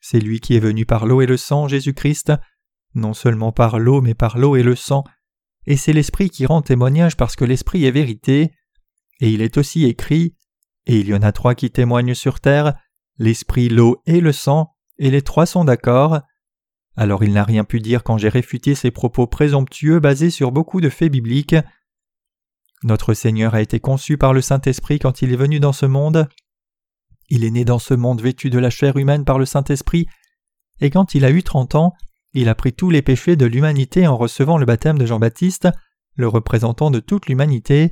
C'est 0.00 0.20
lui 0.20 0.40
qui 0.40 0.56
est 0.56 0.60
venu 0.60 0.86
par 0.86 1.06
l'eau 1.06 1.20
et 1.20 1.26
le 1.26 1.36
sang, 1.36 1.68
Jésus-Christ, 1.68 2.32
non 2.94 3.14
seulement 3.14 3.52
par 3.52 3.78
l'eau 3.78 4.00
mais 4.00 4.14
par 4.14 4.38
l'eau 4.38 4.56
et 4.56 4.62
le 4.62 4.76
sang, 4.76 5.04
et 5.70 5.76
c'est 5.76 5.92
l'Esprit 5.92 6.30
qui 6.30 6.46
rend 6.46 6.62
témoignage 6.62 7.14
parce 7.14 7.36
que 7.36 7.44
l'Esprit 7.44 7.84
est 7.84 7.90
vérité. 7.90 8.52
Et 9.20 9.30
il 9.30 9.42
est 9.42 9.58
aussi 9.58 9.84
écrit 9.84 10.34
Et 10.86 10.98
il 10.98 11.08
y 11.08 11.14
en 11.14 11.20
a 11.20 11.30
trois 11.30 11.54
qui 11.54 11.70
témoignent 11.70 12.14
sur 12.14 12.40
terre, 12.40 12.72
l'Esprit, 13.18 13.68
l'eau 13.68 14.00
et 14.06 14.22
le 14.22 14.32
sang, 14.32 14.74
et 14.98 15.10
les 15.10 15.20
trois 15.20 15.44
sont 15.44 15.66
d'accord. 15.66 16.20
Alors 16.96 17.22
il 17.22 17.34
n'a 17.34 17.44
rien 17.44 17.64
pu 17.64 17.80
dire 17.80 18.02
quand 18.02 18.16
j'ai 18.16 18.30
réfuté 18.30 18.74
ses 18.74 18.90
propos 18.90 19.26
présomptueux 19.26 20.00
basés 20.00 20.30
sur 20.30 20.52
beaucoup 20.52 20.80
de 20.80 20.88
faits 20.88 21.12
bibliques. 21.12 21.56
Notre 22.82 23.12
Seigneur 23.12 23.54
a 23.54 23.60
été 23.60 23.78
conçu 23.78 24.16
par 24.16 24.32
le 24.32 24.40
Saint-Esprit 24.40 24.98
quand 24.98 25.20
il 25.20 25.34
est 25.34 25.36
venu 25.36 25.60
dans 25.60 25.74
ce 25.74 25.84
monde. 25.84 26.28
Il 27.28 27.44
est 27.44 27.50
né 27.50 27.64
dans 27.64 27.78
ce 27.78 27.94
monde 27.94 28.20
vêtu 28.20 28.50
de 28.50 28.58
la 28.58 28.70
chair 28.70 28.96
humaine 28.96 29.24
par 29.24 29.38
le 29.38 29.44
Saint-Esprit, 29.44 30.06
et 30.80 30.90
quand 30.90 31.14
il 31.14 31.24
a 31.24 31.30
eu 31.30 31.42
trente 31.42 31.74
ans, 31.74 31.94
il 32.32 32.48
a 32.48 32.54
pris 32.54 32.72
tous 32.72 32.90
les 32.90 33.02
péchés 33.02 33.36
de 33.36 33.46
l'humanité 33.46 34.06
en 34.06 34.16
recevant 34.16 34.58
le 34.58 34.66
baptême 34.66 34.98
de 34.98 35.06
Jean-Baptiste, 35.06 35.68
le 36.14 36.28
représentant 36.28 36.90
de 36.90 37.00
toute 37.00 37.26
l'humanité. 37.26 37.90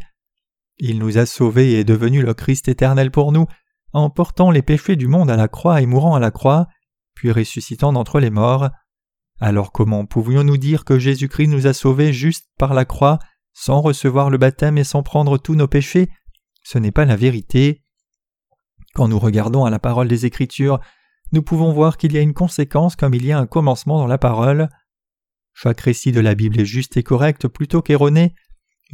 Il 0.79 0.99
nous 0.99 1.19
a 1.19 1.27
sauvés 1.27 1.73
et 1.73 1.81
est 1.81 1.85
devenu 1.85 2.23
le 2.23 2.35
Christ 2.35 2.69
éternel 2.69 3.11
pour 3.11 3.33
nous, 3.33 3.47
en 3.93 4.11
portant 4.11 4.51
les 4.51 4.63
péchés 4.63 4.97
du 4.97 5.09
monde 5.09 5.31
à 5.31 5.37
la 5.37 5.49
croix 5.49 5.81
et 5.81 5.87
mourant 5.87 6.15
à 6.15 6.21
la 6.21 6.31
croix, 6.31 6.69
puis 7.15 7.33
ressuscitant 7.33 7.93
d'entre 7.93 8.21
les 8.21 8.31
morts. 8.31 8.69
Alors 9.41 9.73
comment 9.73 10.07
pouvions-nous 10.07 10.57
dire 10.59 10.85
que 10.85 10.99
Jésus-Christ 10.99 11.49
nous 11.49 11.67
a 11.67 11.73
sauvés 11.73 12.13
juste 12.13 12.49
par 12.59 12.75
la 12.75 12.85
croix 12.85 13.19
sans 13.59 13.81
recevoir 13.81 14.29
le 14.29 14.37
baptême 14.37 14.77
et 14.77 14.85
sans 14.85 15.03
prendre 15.03 15.39
tous 15.39 15.55
nos 15.55 15.67
péchés, 15.67 16.11
ce 16.63 16.79
n'est 16.79 16.93
pas 16.93 17.07
la 17.07 17.17
vérité. 17.17 17.83
Quand 18.97 19.09
nous 19.09 19.19
regardons 19.19 19.67
à 19.67 19.71
la 19.71 19.79
parole 19.79 20.09
des 20.09 20.25
Écritures, 20.25 20.81
nous 21.31 21.43
pouvons 21.43 21.71
voir 21.71 21.99
qu'il 21.99 22.15
y 22.15 22.17
a 22.17 22.23
une 22.23 22.33
conséquence 22.33 22.97
comme 22.97 23.13
il 23.13 23.27
y 23.27 23.31
a 23.31 23.39
un 23.39 23.45
commencement 23.45 23.99
dans 23.99 24.07
la 24.07 24.17
parole. 24.17 24.71
Chaque 25.53 25.83
récit 25.83 26.13
de 26.13 26.21
la 26.21 26.35
Bible 26.35 26.59
est 26.59 26.65
juste 26.65 26.97
et 26.97 27.03
correct 27.03 27.47
plutôt 27.47 27.83
qu'erroné. 27.83 28.35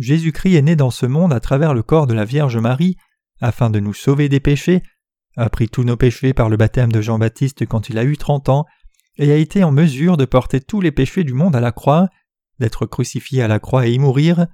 Jésus-Christ 0.01 0.57
est 0.57 0.62
né 0.62 0.75
dans 0.75 0.91
ce 0.91 1.07
monde 1.07 1.33
à 1.33 1.38
travers 1.38 1.73
le 1.73 1.85
corps 1.85 2.09
de 2.09 2.15
la 2.15 2.25
Vierge 2.25 2.57
Marie, 2.57 2.97
afin 3.41 3.71
de 3.71 3.79
nous 3.79 3.95
sauver 3.95 4.29
des 4.29 4.41
péchés, 4.41 4.83
a 5.37 5.49
pris 5.49 5.69
tous 5.69 5.85
nos 5.85 5.97
péchés 5.97 6.35
par 6.35 6.49
le 6.49 6.57
baptême 6.57 6.91
de 6.91 7.01
Jean-Baptiste 7.01 7.65
quand 7.67 7.88
il 7.88 7.97
a 7.97 8.03
eu 8.03 8.17
trente 8.17 8.49
ans, 8.49 8.67
et 9.19 9.31
a 9.31 9.37
été 9.37 9.62
en 9.62 9.71
mesure 9.71 10.17
de 10.17 10.25
porter 10.25 10.61
tous 10.61 10.81
les 10.81 10.91
péchés 10.91 11.23
du 11.23 11.33
monde 11.33 11.55
à 11.55 11.61
la 11.61 11.71
croix, 11.71 12.09
d'être 12.59 12.87
crucifié 12.87 13.41
à 13.41 13.47
la 13.47 13.61
croix 13.61 13.87
et 13.87 13.93
y 13.93 14.01
mourir. 14.01 14.49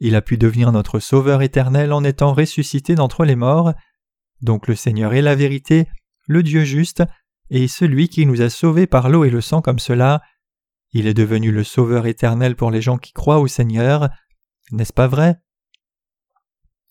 Il 0.00 0.16
a 0.16 0.20
pu 0.20 0.36
devenir 0.36 0.72
notre 0.72 0.98
Sauveur 0.98 1.42
éternel 1.42 1.92
en 1.92 2.02
étant 2.02 2.34
ressuscité 2.34 2.96
d'entre 2.96 3.24
les 3.24 3.36
morts. 3.36 3.72
Donc 4.42 4.68
le 4.68 4.74
Seigneur 4.74 5.14
est 5.14 5.22
la 5.22 5.34
vérité, 5.34 5.86
le 6.26 6.42
Dieu 6.42 6.64
juste, 6.64 7.02
et 7.50 7.68
celui 7.68 8.08
qui 8.08 8.26
nous 8.26 8.42
a 8.42 8.50
sauvés 8.50 8.86
par 8.86 9.08
l'eau 9.08 9.24
et 9.24 9.30
le 9.30 9.40
sang 9.40 9.60
comme 9.60 9.78
cela. 9.78 10.22
Il 10.92 11.06
est 11.06 11.14
devenu 11.14 11.52
le 11.52 11.64
Sauveur 11.64 12.06
éternel 12.06 12.56
pour 12.56 12.70
les 12.70 12.82
gens 12.82 12.98
qui 12.98 13.12
croient 13.12 13.40
au 13.40 13.46
Seigneur. 13.46 14.08
N'est-ce 14.72 14.92
pas 14.92 15.06
vrai? 15.06 15.36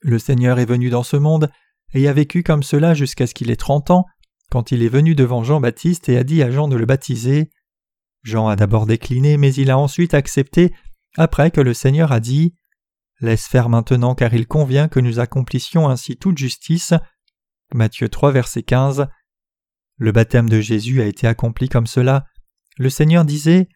Le 0.02 0.20
Seigneur 0.20 0.60
est 0.60 0.66
venu 0.66 0.90
dans 0.90 1.04
ce 1.04 1.18
monde 1.18 1.50
et 1.94 2.08
a 2.08 2.14
vécu 2.14 2.44
comme 2.44 2.64
cela 2.64 2.94
jusqu'à 2.94 3.28
ce 3.28 3.34
qu'il 3.34 3.52
ait 3.52 3.56
trente 3.56 3.90
ans, 3.90 4.06
quand 4.50 4.72
il 4.72 4.84
est 4.84 4.90
venu 4.90 5.16
devant 5.16 5.44
Jean-Baptiste 5.44 6.10
et 6.10 6.18
a 6.18 6.24
dit 6.24 6.44
à 6.44 6.52
Jean 6.52 6.68
de 6.68 6.76
le 6.76 6.86
baptiser. 6.86 7.50
Jean 8.24 8.48
a 8.48 8.56
d'abord 8.56 8.86
décliné, 8.86 9.38
mais 9.38 9.54
il 9.54 9.72
a 9.72 9.78
ensuite 9.78 10.14
accepté, 10.14 10.74
après 11.18 11.52
que 11.52 11.62
le 11.62 11.74
Seigneur 11.74 12.12
a 12.12 12.20
dit 12.20 12.56
Laisse 13.22 13.48
faire 13.48 13.68
maintenant, 13.68 14.16
car 14.16 14.34
il 14.34 14.48
convient 14.48 14.88
que 14.88 15.00
nous 15.00 15.20
accomplissions 15.20 15.90
ainsi 15.90 16.16
toute 16.16 16.38
justice. 16.38 16.94
Matthieu 17.74 18.10
3, 18.10 18.32
verset 18.32 18.64
15. 18.64 19.08
Le 19.98 20.12
baptême 20.12 20.50
de 20.50 20.60
Jésus 20.60 21.02
a 21.02 21.06
été 21.06 21.28
accompli 21.28 21.70
comme 21.70 21.88
cela. 21.88 22.26
Le 22.78 22.90
Seigneur 22.90 23.26
disait 23.26 23.70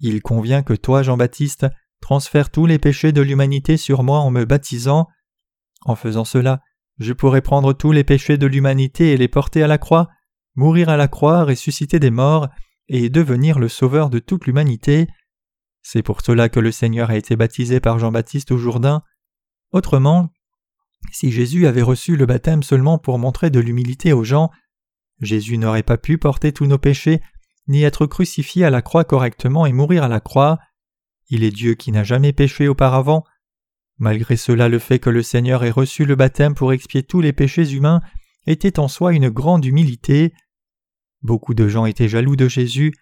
Il 0.00 0.22
convient 0.22 0.62
que 0.62 0.74
toi, 0.74 1.02
Jean-Baptiste, 1.02 1.66
transfères 2.00 2.50
tous 2.50 2.66
les 2.66 2.78
péchés 2.78 3.12
de 3.12 3.22
l'humanité 3.22 3.76
sur 3.76 4.02
moi 4.02 4.20
en 4.20 4.30
me 4.30 4.44
baptisant. 4.44 5.08
En 5.84 5.96
faisant 5.96 6.24
cela, 6.24 6.60
je 6.98 7.12
pourrais 7.12 7.40
prendre 7.40 7.72
tous 7.72 7.90
les 7.90 8.04
péchés 8.04 8.38
de 8.38 8.46
l'humanité 8.46 9.12
et 9.12 9.16
les 9.16 9.28
porter 9.28 9.62
à 9.62 9.66
la 9.66 9.78
croix, 9.78 10.08
mourir 10.54 10.88
à 10.88 10.96
la 10.96 11.08
croix, 11.08 11.44
ressusciter 11.44 11.98
des 11.98 12.10
morts, 12.10 12.48
et 12.88 13.08
devenir 13.08 13.58
le 13.58 13.68
sauveur 13.68 14.10
de 14.10 14.18
toute 14.18 14.46
l'humanité. 14.46 15.08
C'est 15.82 16.02
pour 16.02 16.20
cela 16.20 16.48
que 16.48 16.60
le 16.60 16.70
Seigneur 16.70 17.10
a 17.10 17.16
été 17.16 17.34
baptisé 17.34 17.80
par 17.80 17.98
Jean-Baptiste 17.98 18.52
au 18.52 18.58
Jourdain. 18.58 19.02
Autrement, 19.72 20.30
si 21.10 21.32
Jésus 21.32 21.66
avait 21.66 21.82
reçu 21.82 22.16
le 22.16 22.26
baptême 22.26 22.62
seulement 22.62 22.98
pour 22.98 23.18
montrer 23.18 23.50
de 23.50 23.60
l'humilité 23.60 24.12
aux 24.12 24.24
gens, 24.24 24.50
Jésus 25.20 25.58
n'aurait 25.58 25.82
pas 25.82 25.98
pu 25.98 26.18
porter 26.18 26.52
tous 26.52 26.66
nos 26.66 26.78
péchés, 26.78 27.20
ni 27.68 27.82
être 27.82 28.06
crucifié 28.06 28.64
à 28.64 28.70
la 28.70 28.82
croix 28.82 29.04
correctement 29.04 29.66
et 29.66 29.72
mourir 29.72 30.04
à 30.04 30.08
la 30.08 30.20
croix. 30.20 30.58
Il 31.28 31.44
est 31.44 31.50
Dieu 31.50 31.74
qui 31.74 31.92
n'a 31.92 32.04
jamais 32.04 32.32
péché 32.32 32.68
auparavant. 32.68 33.24
Malgré 33.98 34.36
cela, 34.36 34.68
le 34.68 34.78
fait 34.78 34.98
que 34.98 35.10
le 35.10 35.22
Seigneur 35.22 35.64
ait 35.64 35.70
reçu 35.70 36.04
le 36.04 36.16
baptême 36.16 36.54
pour 36.54 36.72
expier 36.72 37.02
tous 37.02 37.20
les 37.20 37.32
péchés 37.32 37.72
humains 37.72 38.00
était 38.46 38.78
en 38.80 38.88
soi 38.88 39.12
une 39.12 39.28
grande 39.28 39.64
humilité. 39.64 40.32
Beaucoup 41.22 41.54
de 41.54 41.68
gens 41.68 41.86
étaient 41.86 42.08
jaloux 42.08 42.34
de 42.34 42.48
Jésus, 42.48 42.92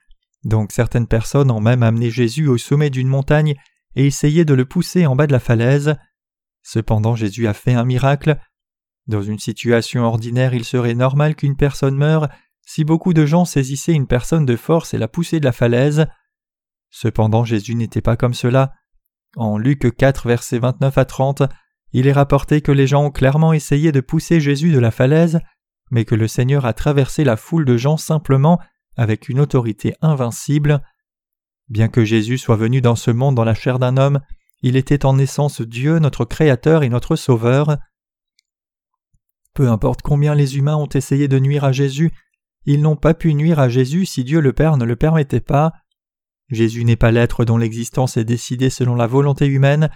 donc 0.44 0.72
certaines 0.72 1.06
personnes 1.06 1.50
ont 1.50 1.60
même 1.60 1.82
amené 1.82 2.10
Jésus 2.10 2.48
au 2.48 2.58
sommet 2.58 2.90
d'une 2.90 3.08
montagne 3.08 3.54
et 3.96 4.06
essayé 4.06 4.44
de 4.44 4.54
le 4.54 4.66
pousser 4.66 5.06
en 5.06 5.16
bas 5.16 5.26
de 5.26 5.32
la 5.32 5.40
falaise. 5.40 5.96
Cependant 6.62 7.16
Jésus 7.16 7.46
a 7.46 7.54
fait 7.54 7.74
un 7.74 7.84
miracle. 7.84 8.38
Dans 9.06 9.22
une 9.22 9.38
situation 9.38 10.04
ordinaire 10.04 10.54
il 10.54 10.64
serait 10.64 10.94
normal 10.94 11.34
qu'une 11.34 11.56
personne 11.56 11.96
meure 11.96 12.28
si 12.64 12.84
beaucoup 12.84 13.14
de 13.14 13.26
gens 13.26 13.44
saisissaient 13.44 13.94
une 13.94 14.06
personne 14.06 14.46
de 14.46 14.54
force 14.54 14.94
et 14.94 14.98
la 14.98 15.08
poussaient 15.08 15.40
de 15.40 15.44
la 15.44 15.52
falaise. 15.52 16.06
Cependant 16.90 17.44
Jésus 17.44 17.74
n'était 17.74 18.00
pas 18.00 18.16
comme 18.16 18.34
cela. 18.34 18.74
En 19.36 19.58
Luc 19.58 19.96
4 19.96 20.28
versets 20.28 20.58
29 20.58 20.96
à 20.96 21.04
30, 21.04 21.42
il 21.92 22.06
est 22.06 22.12
rapporté 22.12 22.60
que 22.60 22.72
les 22.72 22.86
gens 22.86 23.04
ont 23.04 23.10
clairement 23.10 23.52
essayé 23.52 23.90
de 23.90 24.00
pousser 24.00 24.40
Jésus 24.40 24.70
de 24.70 24.78
la 24.78 24.90
falaise, 24.90 25.40
mais 25.90 26.04
que 26.04 26.14
le 26.14 26.28
Seigneur 26.28 26.64
a 26.64 26.72
traversé 26.72 27.24
la 27.24 27.36
foule 27.36 27.64
de 27.64 27.76
gens 27.76 27.96
simplement 27.96 28.60
avec 28.96 29.28
une 29.28 29.40
autorité 29.40 29.94
invincible. 30.00 30.82
Bien 31.68 31.88
que 31.88 32.04
Jésus 32.04 32.38
soit 32.38 32.56
venu 32.56 32.80
dans 32.80 32.96
ce 32.96 33.10
monde 33.10 33.34
dans 33.34 33.44
la 33.44 33.54
chair 33.54 33.78
d'un 33.78 33.96
homme, 33.96 34.20
il 34.62 34.76
était 34.76 35.06
en 35.06 35.18
essence 35.18 35.60
Dieu, 35.60 35.98
notre 35.98 36.24
Créateur 36.24 36.82
et 36.82 36.88
notre 36.88 37.16
Sauveur. 37.16 37.78
Peu 39.54 39.68
importe 39.68 40.02
combien 40.02 40.34
les 40.34 40.56
humains 40.56 40.76
ont 40.76 40.88
essayé 40.88 41.28
de 41.28 41.38
nuire 41.38 41.64
à 41.64 41.72
Jésus, 41.72 42.12
ils 42.66 42.82
n'ont 42.82 42.96
pas 42.96 43.14
pu 43.14 43.34
nuire 43.34 43.58
à 43.58 43.68
Jésus 43.68 44.04
si 44.06 44.24
Dieu 44.24 44.40
le 44.40 44.52
Père 44.52 44.76
ne 44.76 44.84
le 44.84 44.96
permettait 44.96 45.40
pas. 45.40 45.72
Jésus 46.50 46.84
n'est 46.84 46.96
pas 46.96 47.10
l'être 47.10 47.44
dont 47.44 47.56
l'existence 47.56 48.16
est 48.16 48.24
décidée 48.24 48.70
selon 48.70 48.94
la 48.94 49.06
volonté 49.06 49.46
humaine, 49.46 49.90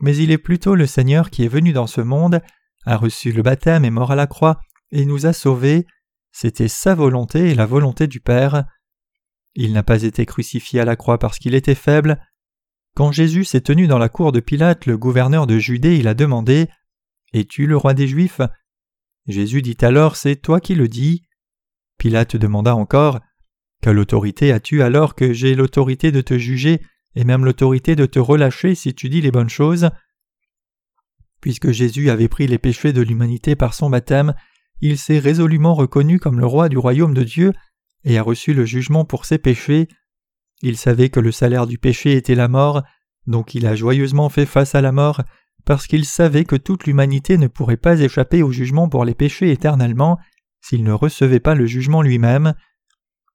mais 0.00 0.16
il 0.16 0.30
est 0.30 0.38
plutôt 0.38 0.74
le 0.74 0.86
Seigneur 0.86 1.30
qui 1.30 1.44
est 1.44 1.48
venu 1.48 1.72
dans 1.72 1.86
ce 1.86 2.00
monde, 2.00 2.40
a 2.86 2.96
reçu 2.96 3.32
le 3.32 3.42
baptême 3.42 3.84
et 3.84 3.90
mort 3.90 4.10
à 4.10 4.16
la 4.16 4.26
croix, 4.26 4.60
et 4.90 5.04
nous 5.04 5.26
a 5.26 5.32
sauvés, 5.32 5.86
c'était 6.32 6.68
sa 6.68 6.94
volonté 6.94 7.50
et 7.50 7.54
la 7.54 7.66
volonté 7.66 8.06
du 8.06 8.20
Père. 8.20 8.64
Il 9.54 9.72
n'a 9.72 9.82
pas 9.82 10.02
été 10.02 10.24
crucifié 10.24 10.80
à 10.80 10.84
la 10.84 10.96
croix 10.96 11.18
parce 11.18 11.38
qu'il 11.38 11.54
était 11.54 11.74
faible. 11.74 12.20
Quand 12.98 13.12
Jésus 13.12 13.44
s'est 13.44 13.60
tenu 13.60 13.86
dans 13.86 13.98
la 13.98 14.08
cour 14.08 14.32
de 14.32 14.40
Pilate, 14.40 14.86
le 14.86 14.98
gouverneur 14.98 15.46
de 15.46 15.56
Judée, 15.56 15.98
il 15.98 16.08
a 16.08 16.14
demandé 16.14 16.66
Es-tu 17.32 17.68
le 17.68 17.76
roi 17.76 17.94
des 17.94 18.08
Juifs? 18.08 18.40
Jésus 19.28 19.62
dit 19.62 19.76
alors 19.82 20.16
C'est 20.16 20.34
toi 20.34 20.60
qui 20.60 20.74
le 20.74 20.88
dis. 20.88 21.22
Pilate 21.96 22.34
demanda 22.34 22.74
encore 22.74 23.20
Quelle 23.80 24.00
autorité 24.00 24.50
as-tu 24.50 24.82
alors 24.82 25.14
que 25.14 25.32
j'ai 25.32 25.54
l'autorité 25.54 26.10
de 26.10 26.20
te 26.20 26.36
juger 26.38 26.82
et 27.14 27.22
même 27.22 27.44
l'autorité 27.44 27.94
de 27.94 28.04
te 28.04 28.18
relâcher 28.18 28.74
si 28.74 28.92
tu 28.96 29.08
dis 29.08 29.20
les 29.20 29.30
bonnes 29.30 29.48
choses? 29.48 29.90
Puisque 31.40 31.70
Jésus 31.70 32.10
avait 32.10 32.26
pris 32.26 32.48
les 32.48 32.58
péchés 32.58 32.92
de 32.92 33.02
l'humanité 33.02 33.54
par 33.54 33.74
son 33.74 33.90
baptême, 33.90 34.34
il 34.80 34.98
s'est 34.98 35.20
résolument 35.20 35.76
reconnu 35.76 36.18
comme 36.18 36.40
le 36.40 36.46
roi 36.46 36.68
du 36.68 36.78
royaume 36.78 37.14
de 37.14 37.22
Dieu 37.22 37.52
et 38.02 38.18
a 38.18 38.24
reçu 38.24 38.54
le 38.54 38.64
jugement 38.64 39.04
pour 39.04 39.24
ses 39.24 39.38
péchés. 39.38 39.86
Il 40.62 40.76
savait 40.76 41.08
que 41.08 41.20
le 41.20 41.32
salaire 41.32 41.66
du 41.66 41.78
péché 41.78 42.16
était 42.16 42.34
la 42.34 42.48
mort, 42.48 42.82
donc 43.26 43.54
il 43.54 43.66
a 43.66 43.76
joyeusement 43.76 44.28
fait 44.28 44.46
face 44.46 44.74
à 44.74 44.80
la 44.80 44.92
mort, 44.92 45.22
parce 45.64 45.86
qu'il 45.86 46.04
savait 46.04 46.44
que 46.44 46.56
toute 46.56 46.86
l'humanité 46.86 47.36
ne 47.36 47.46
pourrait 47.46 47.76
pas 47.76 48.00
échapper 48.00 48.42
au 48.42 48.50
jugement 48.50 48.88
pour 48.88 49.04
les 49.04 49.14
péchés 49.14 49.50
éternellement 49.50 50.18
s'il 50.60 50.82
ne 50.82 50.92
recevait 50.92 51.40
pas 51.40 51.54
le 51.54 51.66
jugement 51.66 52.02
lui-même. 52.02 52.54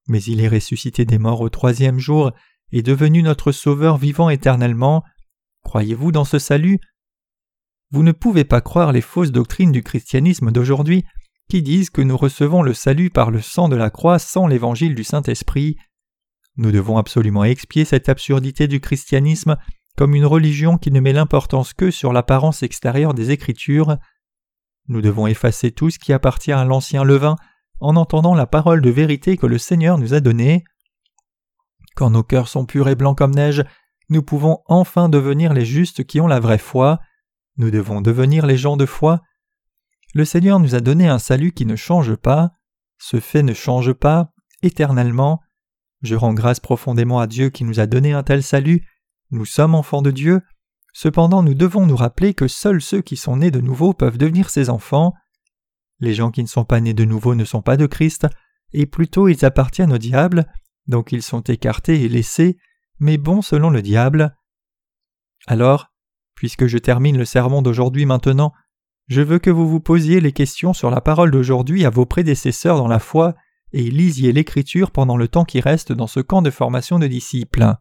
Mais 0.07 0.21
il 0.23 0.41
est 0.41 0.49
ressuscité 0.49 1.05
des 1.05 1.17
morts 1.17 1.41
au 1.41 1.49
troisième 1.49 1.99
jour 1.99 2.31
et 2.71 2.81
devenu 2.81 3.23
notre 3.23 3.51
Sauveur 3.51 3.97
vivant 3.97 4.29
éternellement. 4.29 5.03
Croyez-vous 5.63 6.11
dans 6.11 6.25
ce 6.25 6.39
salut? 6.39 6.79
Vous 7.91 8.03
ne 8.03 8.11
pouvez 8.11 8.43
pas 8.43 8.61
croire 8.61 8.91
les 8.91 9.01
fausses 9.01 9.31
doctrines 9.31 9.71
du 9.71 9.83
christianisme 9.83 10.51
d'aujourd'hui 10.51 11.05
qui 11.49 11.61
disent 11.61 11.91
que 11.91 12.01
nous 12.01 12.17
recevons 12.17 12.63
le 12.63 12.73
salut 12.73 13.11
par 13.11 13.29
le 13.29 13.41
sang 13.41 13.69
de 13.69 13.75
la 13.75 13.91
croix 13.91 14.17
sans 14.17 14.47
l'évangile 14.47 14.95
du 14.95 15.03
Saint-Esprit. 15.03 15.77
Nous 16.55 16.71
devons 16.71 16.97
absolument 16.97 17.43
expier 17.43 17.85
cette 17.85 18.09
absurdité 18.09 18.67
du 18.67 18.79
christianisme 18.79 19.57
comme 19.97 20.15
une 20.15 20.25
religion 20.25 20.77
qui 20.77 20.91
ne 20.91 20.99
met 20.99 21.13
l'importance 21.13 21.73
que 21.73 21.91
sur 21.91 22.13
l'apparence 22.13 22.63
extérieure 22.63 23.13
des 23.13 23.31
Écritures. 23.31 23.97
Nous 24.87 25.01
devons 25.01 25.27
effacer 25.27 25.71
tout 25.71 25.89
ce 25.89 25.99
qui 25.99 26.13
appartient 26.13 26.51
à 26.51 26.65
l'ancien 26.65 27.03
levain 27.03 27.35
en 27.79 27.95
entendant 27.95 28.35
la 28.35 28.47
parole 28.47 28.81
de 28.81 28.89
vérité 28.89 29.37
que 29.37 29.45
le 29.45 29.57
Seigneur 29.57 29.97
nous 29.97 30.13
a 30.13 30.19
donnée. 30.19 30.63
Quand 31.95 32.09
nos 32.09 32.23
cœurs 32.23 32.47
sont 32.47 32.65
purs 32.65 32.89
et 32.89 32.95
blancs 32.95 33.17
comme 33.17 33.35
neige, 33.35 33.63
nous 34.09 34.23
pouvons 34.23 34.59
enfin 34.67 35.09
devenir 35.09 35.53
les 35.53 35.65
justes 35.65 36.03
qui 36.03 36.19
ont 36.21 36.27
la 36.27 36.39
vraie 36.39 36.57
foi. 36.57 36.99
Nous 37.57 37.71
devons 37.71 38.01
devenir 38.01 38.45
les 38.45 38.57
gens 38.57 38.77
de 38.77 38.85
foi 38.85 39.21
le 40.15 40.25
Seigneur 40.25 40.59
nous 40.59 40.75
a 40.75 40.79
donné 40.79 41.07
un 41.07 41.17
salut 41.17 41.53
qui 41.53 41.65
ne 41.65 41.75
change 41.75 42.15
pas, 42.15 42.51
ce 42.99 43.19
fait 43.19 43.41
ne 43.41 43.53
change 43.53 43.93
pas, 43.93 44.31
éternellement. 44.61 45.41
Je 46.03 46.15
rends 46.15 46.33
grâce 46.33 46.59
profondément 46.59 47.19
à 47.19 47.27
Dieu 47.27 47.49
qui 47.49 47.63
nous 47.63 47.79
a 47.79 47.85
donné 47.87 48.11
un 48.11 48.23
tel 48.23 48.43
salut. 48.43 48.85
Nous 49.31 49.45
sommes 49.45 49.73
enfants 49.73 50.01
de 50.01 50.11
Dieu. 50.11 50.41
Cependant, 50.93 51.41
nous 51.41 51.55
devons 51.55 51.85
nous 51.85 51.95
rappeler 51.95 52.33
que 52.33 52.49
seuls 52.49 52.81
ceux 52.81 53.01
qui 53.01 53.15
sont 53.15 53.37
nés 53.37 53.51
de 53.51 53.61
nouveau 53.61 53.93
peuvent 53.93 54.17
devenir 54.17 54.49
ses 54.49 54.69
enfants. 54.69 55.13
Les 55.99 56.13
gens 56.13 56.29
qui 56.29 56.43
ne 56.43 56.47
sont 56.47 56.65
pas 56.65 56.81
nés 56.81 56.93
de 56.93 57.05
nouveau 57.05 57.35
ne 57.35 57.45
sont 57.45 57.61
pas 57.61 57.77
de 57.77 57.85
Christ, 57.85 58.27
et 58.73 58.85
plutôt 58.85 59.29
ils 59.29 59.45
appartiennent 59.45 59.93
au 59.93 59.97
diable, 59.97 60.45
donc 60.87 61.13
ils 61.13 61.23
sont 61.23 61.41
écartés 61.41 62.03
et 62.03 62.09
laissés, 62.09 62.57
mais 62.99 63.17
bons 63.17 63.41
selon 63.41 63.69
le 63.69 63.81
diable. 63.81 64.35
Alors, 65.47 65.93
puisque 66.35 66.67
je 66.67 66.77
termine 66.77 67.17
le 67.17 67.25
sermon 67.25 67.61
d'aujourd'hui 67.61 68.05
maintenant, 68.05 68.51
je 69.07 69.21
veux 69.21 69.39
que 69.39 69.49
vous 69.49 69.67
vous 69.67 69.79
posiez 69.79 70.19
les 70.19 70.33
questions 70.33 70.73
sur 70.73 70.89
la 70.89 71.01
parole 71.01 71.31
d'aujourd'hui 71.31 71.85
à 71.85 71.89
vos 71.89 72.05
prédécesseurs 72.05 72.77
dans 72.77 72.87
la 72.87 72.99
foi 72.99 73.35
et 73.73 73.83
lisiez 73.83 74.31
l'Écriture 74.31 74.91
pendant 74.91 75.17
le 75.17 75.27
temps 75.27 75.45
qui 75.45 75.59
reste 75.59 75.91
dans 75.91 76.07
ce 76.07 76.19
camp 76.19 76.41
de 76.41 76.51
formation 76.51 76.99
de 76.99 77.07
disciples. 77.07 77.75